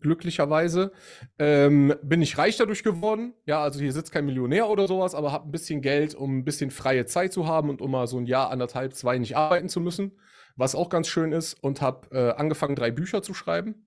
[0.00, 0.92] Glücklicherweise
[1.38, 3.34] ähm, bin ich reich dadurch geworden.
[3.46, 6.44] Ja, also hier sitzt kein Millionär oder sowas, aber habe ein bisschen Geld, um ein
[6.44, 9.68] bisschen freie Zeit zu haben und um mal so ein Jahr, anderthalb, zwei nicht arbeiten
[9.68, 10.18] zu müssen,
[10.56, 11.54] was auch ganz schön ist.
[11.54, 13.86] Und habe äh, angefangen, drei Bücher zu schreiben.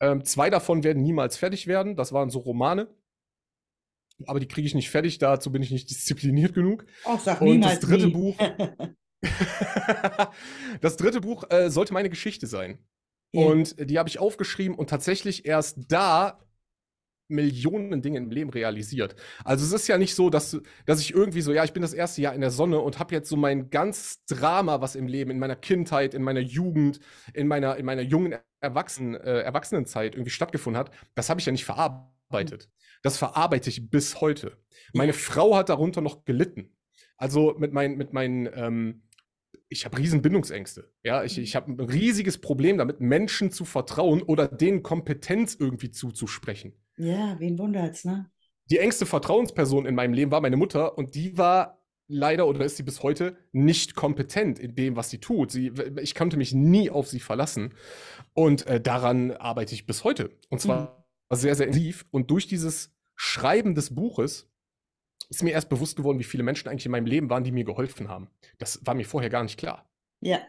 [0.00, 1.96] Ähm, zwei davon werden niemals fertig werden.
[1.96, 2.88] Das waren so Romane.
[4.26, 6.86] Aber die kriege ich nicht fertig, dazu bin ich nicht diszipliniert genug.
[7.04, 8.12] Ach, sag Und niemals das dritte nie.
[8.12, 8.36] Buch.
[10.80, 12.78] das dritte Buch äh, sollte meine Geschichte sein.
[13.32, 16.38] Und die habe ich aufgeschrieben und tatsächlich erst da
[17.28, 19.16] Millionen Dinge im Leben realisiert.
[19.44, 21.92] Also es ist ja nicht so, dass, dass ich irgendwie so, ja, ich bin das
[21.92, 25.30] erste Jahr in der Sonne und habe jetzt so mein ganzes Drama, was im Leben,
[25.30, 27.00] in meiner Kindheit, in meiner Jugend,
[27.34, 31.52] in meiner, in meiner jungen Erwachsenen, äh, Erwachsenenzeit irgendwie stattgefunden hat, das habe ich ja
[31.52, 32.70] nicht verarbeitet.
[33.02, 34.56] Das verarbeite ich bis heute.
[34.92, 36.76] Meine Frau hat darunter noch gelitten.
[37.16, 39.02] Also mit, mein, mit meinen, ähm,
[39.68, 40.90] ich habe riesen Bindungsängste.
[41.02, 45.90] Ja, ich, ich habe ein riesiges Problem damit, Menschen zu vertrauen oder denen Kompetenz irgendwie
[45.90, 46.72] zuzusprechen.
[46.96, 48.30] Ja, wen wundert's, ne?
[48.70, 52.76] Die engste Vertrauensperson in meinem Leben war meine Mutter und die war leider oder ist
[52.76, 55.50] sie bis heute nicht kompetent in dem, was sie tut.
[55.50, 57.74] Sie, ich konnte mich nie auf sie verlassen
[58.34, 60.30] und äh, daran arbeite ich bis heute.
[60.48, 61.36] Und zwar Mhm.
[61.36, 62.06] sehr, sehr intensiv.
[62.10, 64.48] Und durch dieses Schreiben des Buches
[65.28, 67.64] ist mir erst bewusst geworden, wie viele Menschen eigentlich in meinem Leben waren, die mir
[67.64, 68.28] geholfen haben.
[68.58, 69.90] Das war mir vorher gar nicht klar.
[70.20, 70.40] Ja.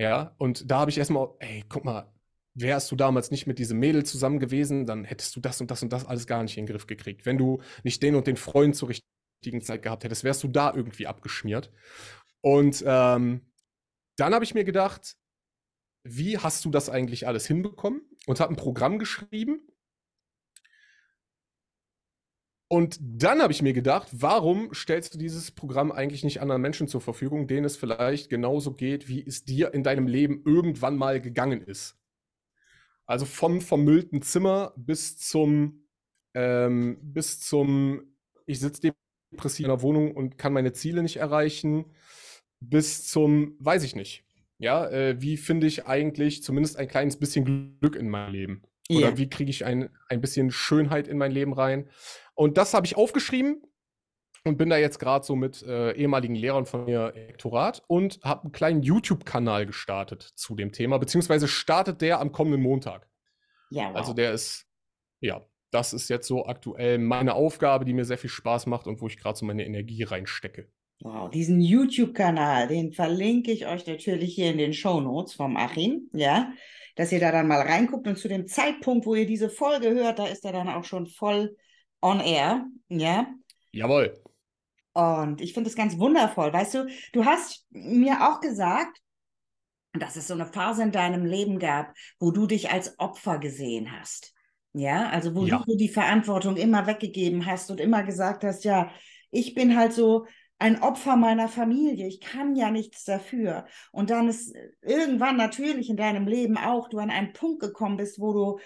[0.00, 2.12] Ja, und da habe ich erstmal, ey, guck mal,
[2.54, 5.82] wärst du damals nicht mit diesem Mädel zusammen gewesen, dann hättest du das und das
[5.82, 7.26] und das alles gar nicht in den Griff gekriegt.
[7.26, 10.72] Wenn du nicht den und den Freund zur richtigen Zeit gehabt hättest, wärst du da
[10.74, 11.70] irgendwie abgeschmiert.
[12.40, 13.52] Und ähm,
[14.16, 15.16] dann habe ich mir gedacht,
[16.04, 18.02] wie hast du das eigentlich alles hinbekommen?
[18.26, 19.60] Und habe ein Programm geschrieben.
[22.70, 26.86] Und dann habe ich mir gedacht, warum stellst du dieses Programm eigentlich nicht anderen Menschen
[26.86, 31.20] zur Verfügung, denen es vielleicht genauso geht, wie es dir in deinem Leben irgendwann mal
[31.20, 31.96] gegangen ist?
[33.06, 35.88] Also vom vermüllten Zimmer bis zum,
[36.34, 38.02] ähm, bis zum,
[38.46, 38.92] ich sitze
[39.32, 41.86] depressiv in der Wohnung und kann meine Ziele nicht erreichen,
[42.60, 44.24] bis zum, weiß ich nicht.
[44.58, 48.62] Ja, äh, wie finde ich eigentlich zumindest ein kleines bisschen Glück in mein Leben?
[48.92, 49.16] Oder Ja.
[49.16, 51.88] wie kriege ich ein, ein bisschen Schönheit in mein Leben rein?
[52.38, 53.60] Und das habe ich aufgeschrieben
[54.44, 58.20] und bin da jetzt gerade so mit äh, ehemaligen Lehrern von mir im Lektorat und
[58.22, 63.08] habe einen kleinen YouTube-Kanal gestartet zu dem Thema, beziehungsweise startet der am kommenden Montag.
[63.70, 63.96] Ja, wow.
[63.96, 64.66] Also der ist,
[65.18, 69.00] ja, das ist jetzt so aktuell meine Aufgabe, die mir sehr viel Spaß macht und
[69.00, 70.68] wo ich gerade so meine Energie reinstecke.
[71.00, 76.52] Wow, diesen YouTube-Kanal, den verlinke ich euch natürlich hier in den Shownotes vom Achim, ja,
[76.94, 80.20] dass ihr da dann mal reinguckt und zu dem Zeitpunkt, wo ihr diese Folge hört,
[80.20, 81.56] da ist er dann auch schon voll
[82.00, 83.26] on air, ja.
[83.72, 84.14] Jawohl.
[84.92, 86.52] Und ich finde es ganz wundervoll.
[86.52, 88.98] Weißt du, du hast mir auch gesagt,
[89.92, 93.92] dass es so eine Phase in deinem Leben gab, wo du dich als Opfer gesehen
[93.98, 94.34] hast.
[94.72, 95.62] Ja, also wo Ja.
[95.66, 98.90] du die Verantwortung immer weggegeben hast und immer gesagt hast, ja,
[99.30, 100.26] ich bin halt so
[100.58, 102.06] ein Opfer meiner Familie.
[102.06, 103.66] Ich kann ja nichts dafür.
[103.92, 108.20] Und dann ist irgendwann natürlich in deinem Leben auch du an einen Punkt gekommen bist,
[108.20, 108.58] wo du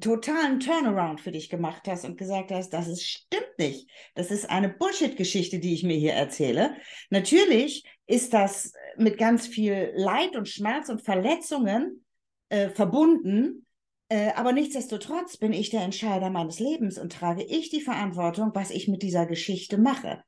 [0.00, 3.88] totalen Turnaround für dich gemacht hast und gesagt hast, das ist, stimmt nicht.
[4.14, 6.76] Das ist eine Bullshit-Geschichte, die ich mir hier erzähle.
[7.10, 12.04] Natürlich ist das mit ganz viel Leid und Schmerz und Verletzungen
[12.48, 13.66] äh, verbunden.
[14.08, 18.70] Äh, aber nichtsdestotrotz bin ich der Entscheider meines Lebens und trage ich die Verantwortung, was
[18.70, 20.22] ich mit dieser Geschichte mache.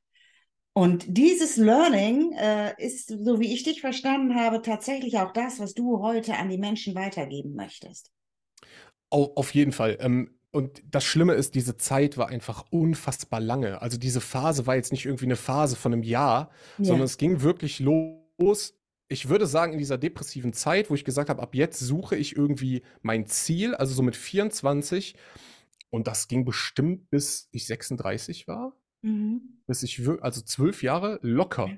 [0.73, 5.73] Und dieses Learning äh, ist, so wie ich dich verstanden habe, tatsächlich auch das, was
[5.73, 8.13] du heute an die Menschen weitergeben möchtest.
[9.11, 9.97] Auf jeden Fall.
[10.01, 13.83] Ähm, und das Schlimme ist, diese Zeit war einfach unfassbar lange.
[13.83, 16.85] Also diese Phase war jetzt nicht irgendwie eine Phase von einem Jahr, ja.
[16.87, 18.75] sondern es ging wirklich los.
[19.09, 22.37] Ich würde sagen, in dieser depressiven Zeit, wo ich gesagt habe, ab jetzt suche ich
[22.37, 25.15] irgendwie mein Ziel, also so mit 24.
[25.91, 28.77] Und das ging bestimmt bis ich 36 war.
[29.03, 29.61] Mhm.
[29.67, 31.71] Bis ich, also zwölf Jahre locker,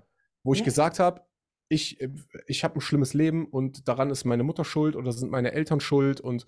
[0.44, 0.64] wo ich ja.
[0.64, 1.22] gesagt habe,
[1.68, 1.98] ich,
[2.46, 5.80] ich habe ein schlimmes Leben und daran ist meine Mutter schuld oder sind meine Eltern
[5.80, 6.46] schuld und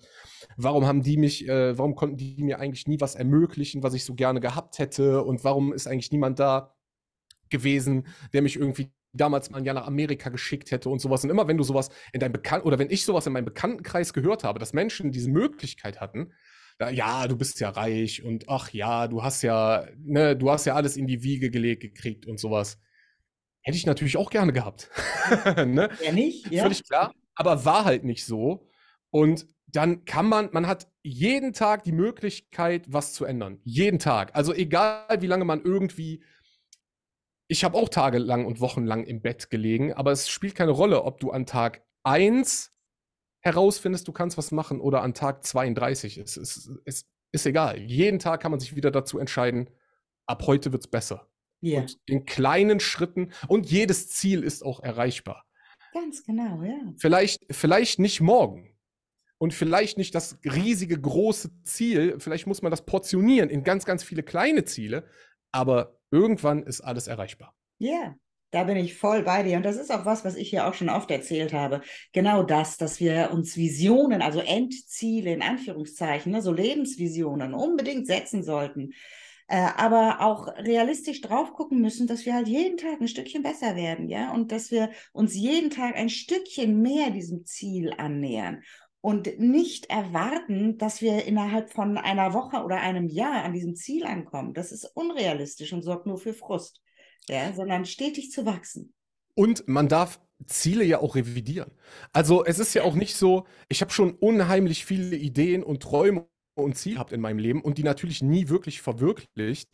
[0.57, 4.03] warum haben die mich, äh, warum konnten die mir eigentlich nie was ermöglichen, was ich
[4.03, 6.75] so gerne gehabt hätte und warum ist eigentlich niemand da
[7.49, 11.23] gewesen, der mich irgendwie damals mal ein Jahr nach Amerika geschickt hätte und sowas.
[11.23, 14.13] Und immer wenn du sowas in deinem Bekannten oder wenn ich sowas in meinem Bekanntenkreis
[14.13, 16.31] gehört habe, dass Menschen diese Möglichkeit hatten,
[16.91, 20.73] ja, du bist ja reich und ach ja, du hast ja, ne, du hast ja
[20.73, 22.79] alles in die Wiege gelegt gekriegt und sowas
[23.61, 24.89] Hätte ich natürlich auch gerne gehabt.
[25.65, 25.89] ne?
[26.03, 26.49] Ja, nicht?
[26.51, 26.63] Ja.
[26.63, 27.13] Völlig klar.
[27.35, 28.67] Aber war halt nicht so.
[29.11, 33.59] Und dann kann man, man hat jeden Tag die Möglichkeit, was zu ändern.
[33.63, 34.35] Jeden Tag.
[34.35, 36.23] Also egal, wie lange man irgendwie.
[37.47, 41.19] Ich habe auch tagelang und wochenlang im Bett gelegen, aber es spielt keine Rolle, ob
[41.19, 42.71] du an Tag 1
[43.41, 46.17] herausfindest, du kannst was machen oder an Tag 32.
[46.17, 47.79] Es, es, es ist egal.
[47.79, 49.69] Jeden Tag kann man sich wieder dazu entscheiden,
[50.27, 51.30] ab heute wird es besser.
[51.63, 51.81] Yeah.
[51.81, 53.31] Und in kleinen Schritten.
[53.47, 55.45] Und jedes Ziel ist auch erreichbar.
[55.93, 56.93] Ganz genau, ja.
[56.97, 58.75] Vielleicht, vielleicht nicht morgen.
[59.37, 62.19] Und vielleicht nicht das riesige, große Ziel.
[62.19, 65.05] Vielleicht muss man das portionieren in ganz, ganz viele kleine Ziele.
[65.51, 67.55] Aber irgendwann ist alles erreichbar.
[67.79, 68.15] Ja, yeah.
[68.51, 69.55] Da bin ich voll bei dir.
[69.55, 71.81] Und das ist auch was, was ich hier auch schon oft erzählt habe.
[72.11, 78.43] Genau das, dass wir uns Visionen, also Endziele in Anführungszeichen, ne, so Lebensvisionen unbedingt setzen
[78.43, 78.91] sollten
[79.51, 84.07] aber auch realistisch drauf gucken müssen, dass wir halt jeden Tag ein Stückchen besser werden,
[84.07, 88.63] ja, und dass wir uns jeden Tag ein Stückchen mehr diesem Ziel annähern
[89.01, 94.05] und nicht erwarten, dass wir innerhalb von einer Woche oder einem Jahr an diesem Ziel
[94.05, 94.53] ankommen.
[94.53, 96.81] Das ist unrealistisch und sorgt nur für Frust,
[97.27, 98.93] ja, sondern stetig zu wachsen.
[99.33, 101.71] Und man darf Ziele ja auch revidieren.
[102.13, 106.27] Also es ist ja auch nicht so, ich habe schon unheimlich viele Ideen und Träume
[106.55, 109.69] und Ziel habt in meinem Leben und die natürlich nie wirklich verwirklicht,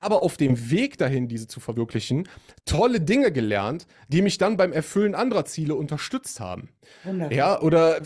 [0.00, 2.28] aber auf dem Weg dahin, diese zu verwirklichen,
[2.64, 6.68] tolle Dinge gelernt, die mich dann beim Erfüllen anderer Ziele unterstützt haben.
[7.04, 7.36] Wunderbar.
[7.36, 8.00] Ja, oder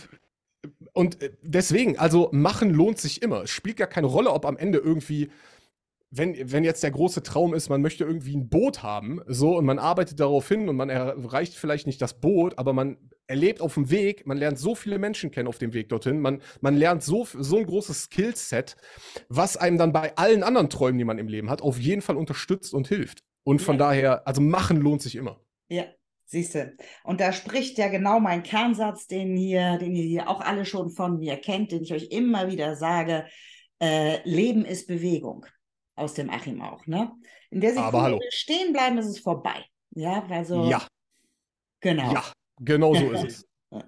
[0.93, 3.45] und äh, deswegen, also machen lohnt sich immer.
[3.45, 5.31] Es spielt gar keine Rolle, ob am Ende irgendwie
[6.15, 9.65] wenn, wenn jetzt der große Traum ist, man möchte irgendwie ein Boot haben, so, und
[9.65, 13.75] man arbeitet darauf hin und man erreicht vielleicht nicht das Boot, aber man erlebt auf
[13.75, 17.03] dem Weg, man lernt so viele Menschen kennen auf dem Weg dorthin, man, man lernt
[17.03, 18.77] so, so ein großes Skillset,
[19.31, 22.19] was einem dann bei allen anderen Träumen, die man im Leben hat, auf jeden Fall
[22.19, 23.25] unterstützt und hilft.
[23.43, 23.87] Und von ja.
[23.87, 25.41] daher, also machen lohnt sich immer.
[25.69, 25.85] Ja,
[26.27, 30.41] Siehst du, und da spricht ja genau mein Kernsatz, den hier, den ihr hier auch
[30.41, 33.27] alle schon von mir kennt, den ich euch immer wieder sage:
[33.83, 35.45] äh, Leben ist Bewegung
[35.95, 37.13] aus dem Achim auch, ne?
[37.51, 39.65] In der Sekunde stehen bleiben, ist es vorbei.
[39.91, 40.69] Ja, also.
[40.69, 40.87] Ja.
[41.81, 42.13] Genau.
[42.13, 42.25] Ja,
[42.61, 43.49] genau so ist es.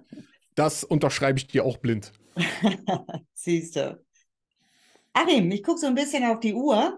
[0.55, 2.13] Das unterschreibe ich dir auch blind.
[3.33, 4.01] Siehst du.
[5.11, 6.97] Achim, ich gucke so ein bisschen auf die Uhr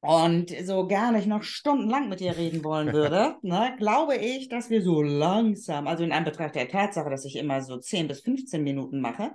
[0.00, 4.70] und so gerne ich noch stundenlang mit dir reden wollen würde, ne, glaube ich, dass
[4.70, 8.62] wir so langsam, also in Anbetracht der Tatsache, dass ich immer so 10 bis 15
[8.62, 9.32] Minuten mache,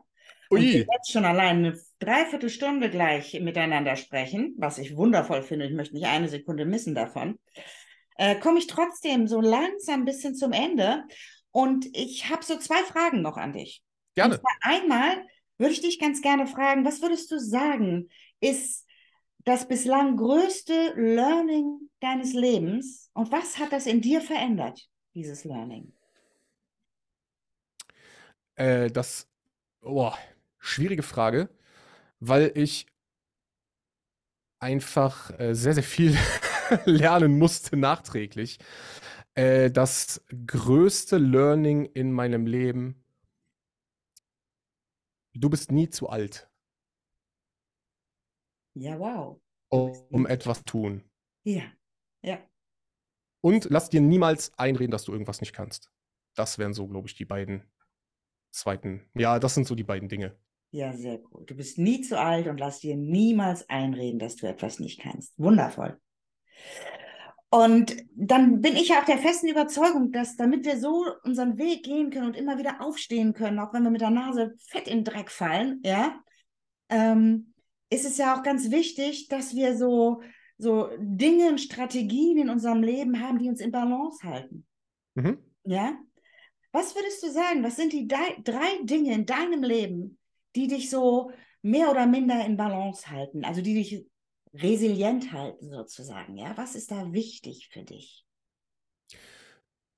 [0.52, 0.60] Ui.
[0.60, 5.74] und wir jetzt schon allein eine Dreiviertelstunde gleich miteinander sprechen, was ich wundervoll finde, ich
[5.74, 7.40] möchte nicht eine Sekunde missen davon,
[8.18, 11.04] äh, komme ich trotzdem so langsam ein bisschen zum Ende.
[11.52, 13.82] Und ich habe so zwei Fragen noch an dich.
[14.16, 14.40] Gerne.
[14.62, 15.26] einmal
[15.58, 18.86] würde ich dich ganz gerne fragen, was würdest du sagen, ist
[19.46, 25.94] das bislang größte Learning deines Lebens und was hat das in dir verändert, dieses Learning?
[28.56, 29.28] Äh, das,
[29.82, 30.12] oh,
[30.66, 31.50] schwierige Frage
[32.20, 32.88] weil ich
[34.60, 36.18] einfach äh, sehr, sehr viel
[36.86, 38.60] lernen musste nachträglich.
[39.34, 43.04] Äh, das größte Learning in meinem Leben,
[45.34, 46.50] du bist nie zu alt.
[48.74, 49.40] Ja, wow.
[49.70, 51.04] Um, um etwas tun.
[51.44, 51.64] Ja,
[52.22, 52.40] ja.
[53.42, 55.92] Und lass dir niemals einreden, dass du irgendwas nicht kannst.
[56.34, 57.64] Das wären so, glaube ich, die beiden
[58.52, 59.08] zweiten.
[59.14, 60.36] Ja, das sind so die beiden Dinge.
[60.76, 61.50] Ja, sehr gut.
[61.50, 65.32] Du bist nie zu alt und lass dir niemals einreden, dass du etwas nicht kannst.
[65.40, 65.98] Wundervoll.
[67.50, 71.84] Und dann bin ich ja auch der festen Überzeugung, dass damit wir so unseren Weg
[71.84, 74.98] gehen können und immer wieder aufstehen können, auch wenn wir mit der Nase fett in
[74.98, 76.20] den Dreck fallen, ja,
[76.90, 77.54] ähm,
[77.90, 80.22] ist es ja auch ganz wichtig, dass wir so
[80.58, 84.66] so Dinge und Strategien in unserem Leben haben, die uns in Balance halten.
[85.14, 85.38] Mhm.
[85.64, 85.98] Ja?
[86.74, 87.64] Was würdest du sagen?
[87.64, 90.18] Was sind die drei Dinge in deinem Leben,
[90.56, 91.32] die dich so
[91.62, 93.44] mehr oder minder in Balance halten?
[93.44, 94.08] Also die dich
[94.54, 96.38] resilient halten sozusagen.
[96.38, 96.58] Ja?
[96.58, 98.26] Was ist da wichtig für dich?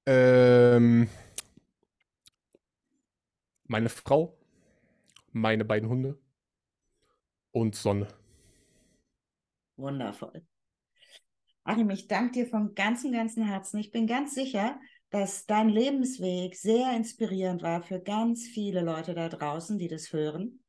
[0.05, 1.09] Ähm,
[3.65, 4.37] meine Frau,
[5.31, 6.17] meine beiden Hunde
[7.51, 8.07] und Sonne.
[9.75, 10.45] Wundervoll.
[11.63, 13.77] Achim, ich danke dir von ganzem, ganzem Herzen.
[13.79, 14.79] Ich bin ganz sicher,
[15.09, 20.63] dass dein Lebensweg sehr inspirierend war für ganz viele Leute da draußen, die das hören.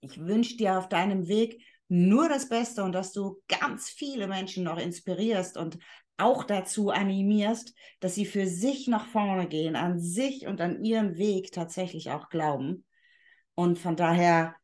[0.00, 4.64] Ich wünsche dir auf deinem Weg nur das Beste und dass du ganz viele Menschen
[4.64, 5.78] noch inspirierst und
[6.16, 11.16] auch dazu animierst, dass sie für sich nach vorne gehen, an sich und an ihren
[11.16, 12.84] Weg tatsächlich auch glauben.
[13.54, 14.56] Und von daher,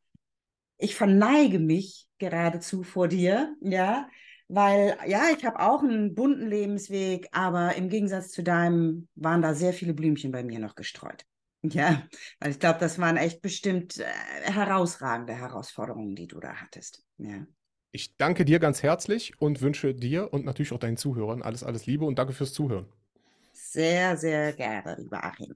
[0.77, 4.09] ich verneige mich geradezu vor dir, ja,
[4.47, 9.53] weil ja, ich habe auch einen bunten Lebensweg, aber im Gegensatz zu deinem waren da
[9.53, 11.25] sehr viele Blümchen bei mir noch gestreut.
[11.63, 12.03] Ja,
[12.39, 14.05] weil ich glaube, das waren echt bestimmt äh,
[14.51, 17.05] herausragende Herausforderungen, die du da hattest.
[17.17, 17.45] Ja.
[17.91, 21.85] Ich danke dir ganz herzlich und wünsche dir und natürlich auch deinen Zuhörern alles, alles
[21.85, 22.87] Liebe und danke fürs Zuhören.
[23.53, 25.55] Sehr, sehr gerne, lieber Achim.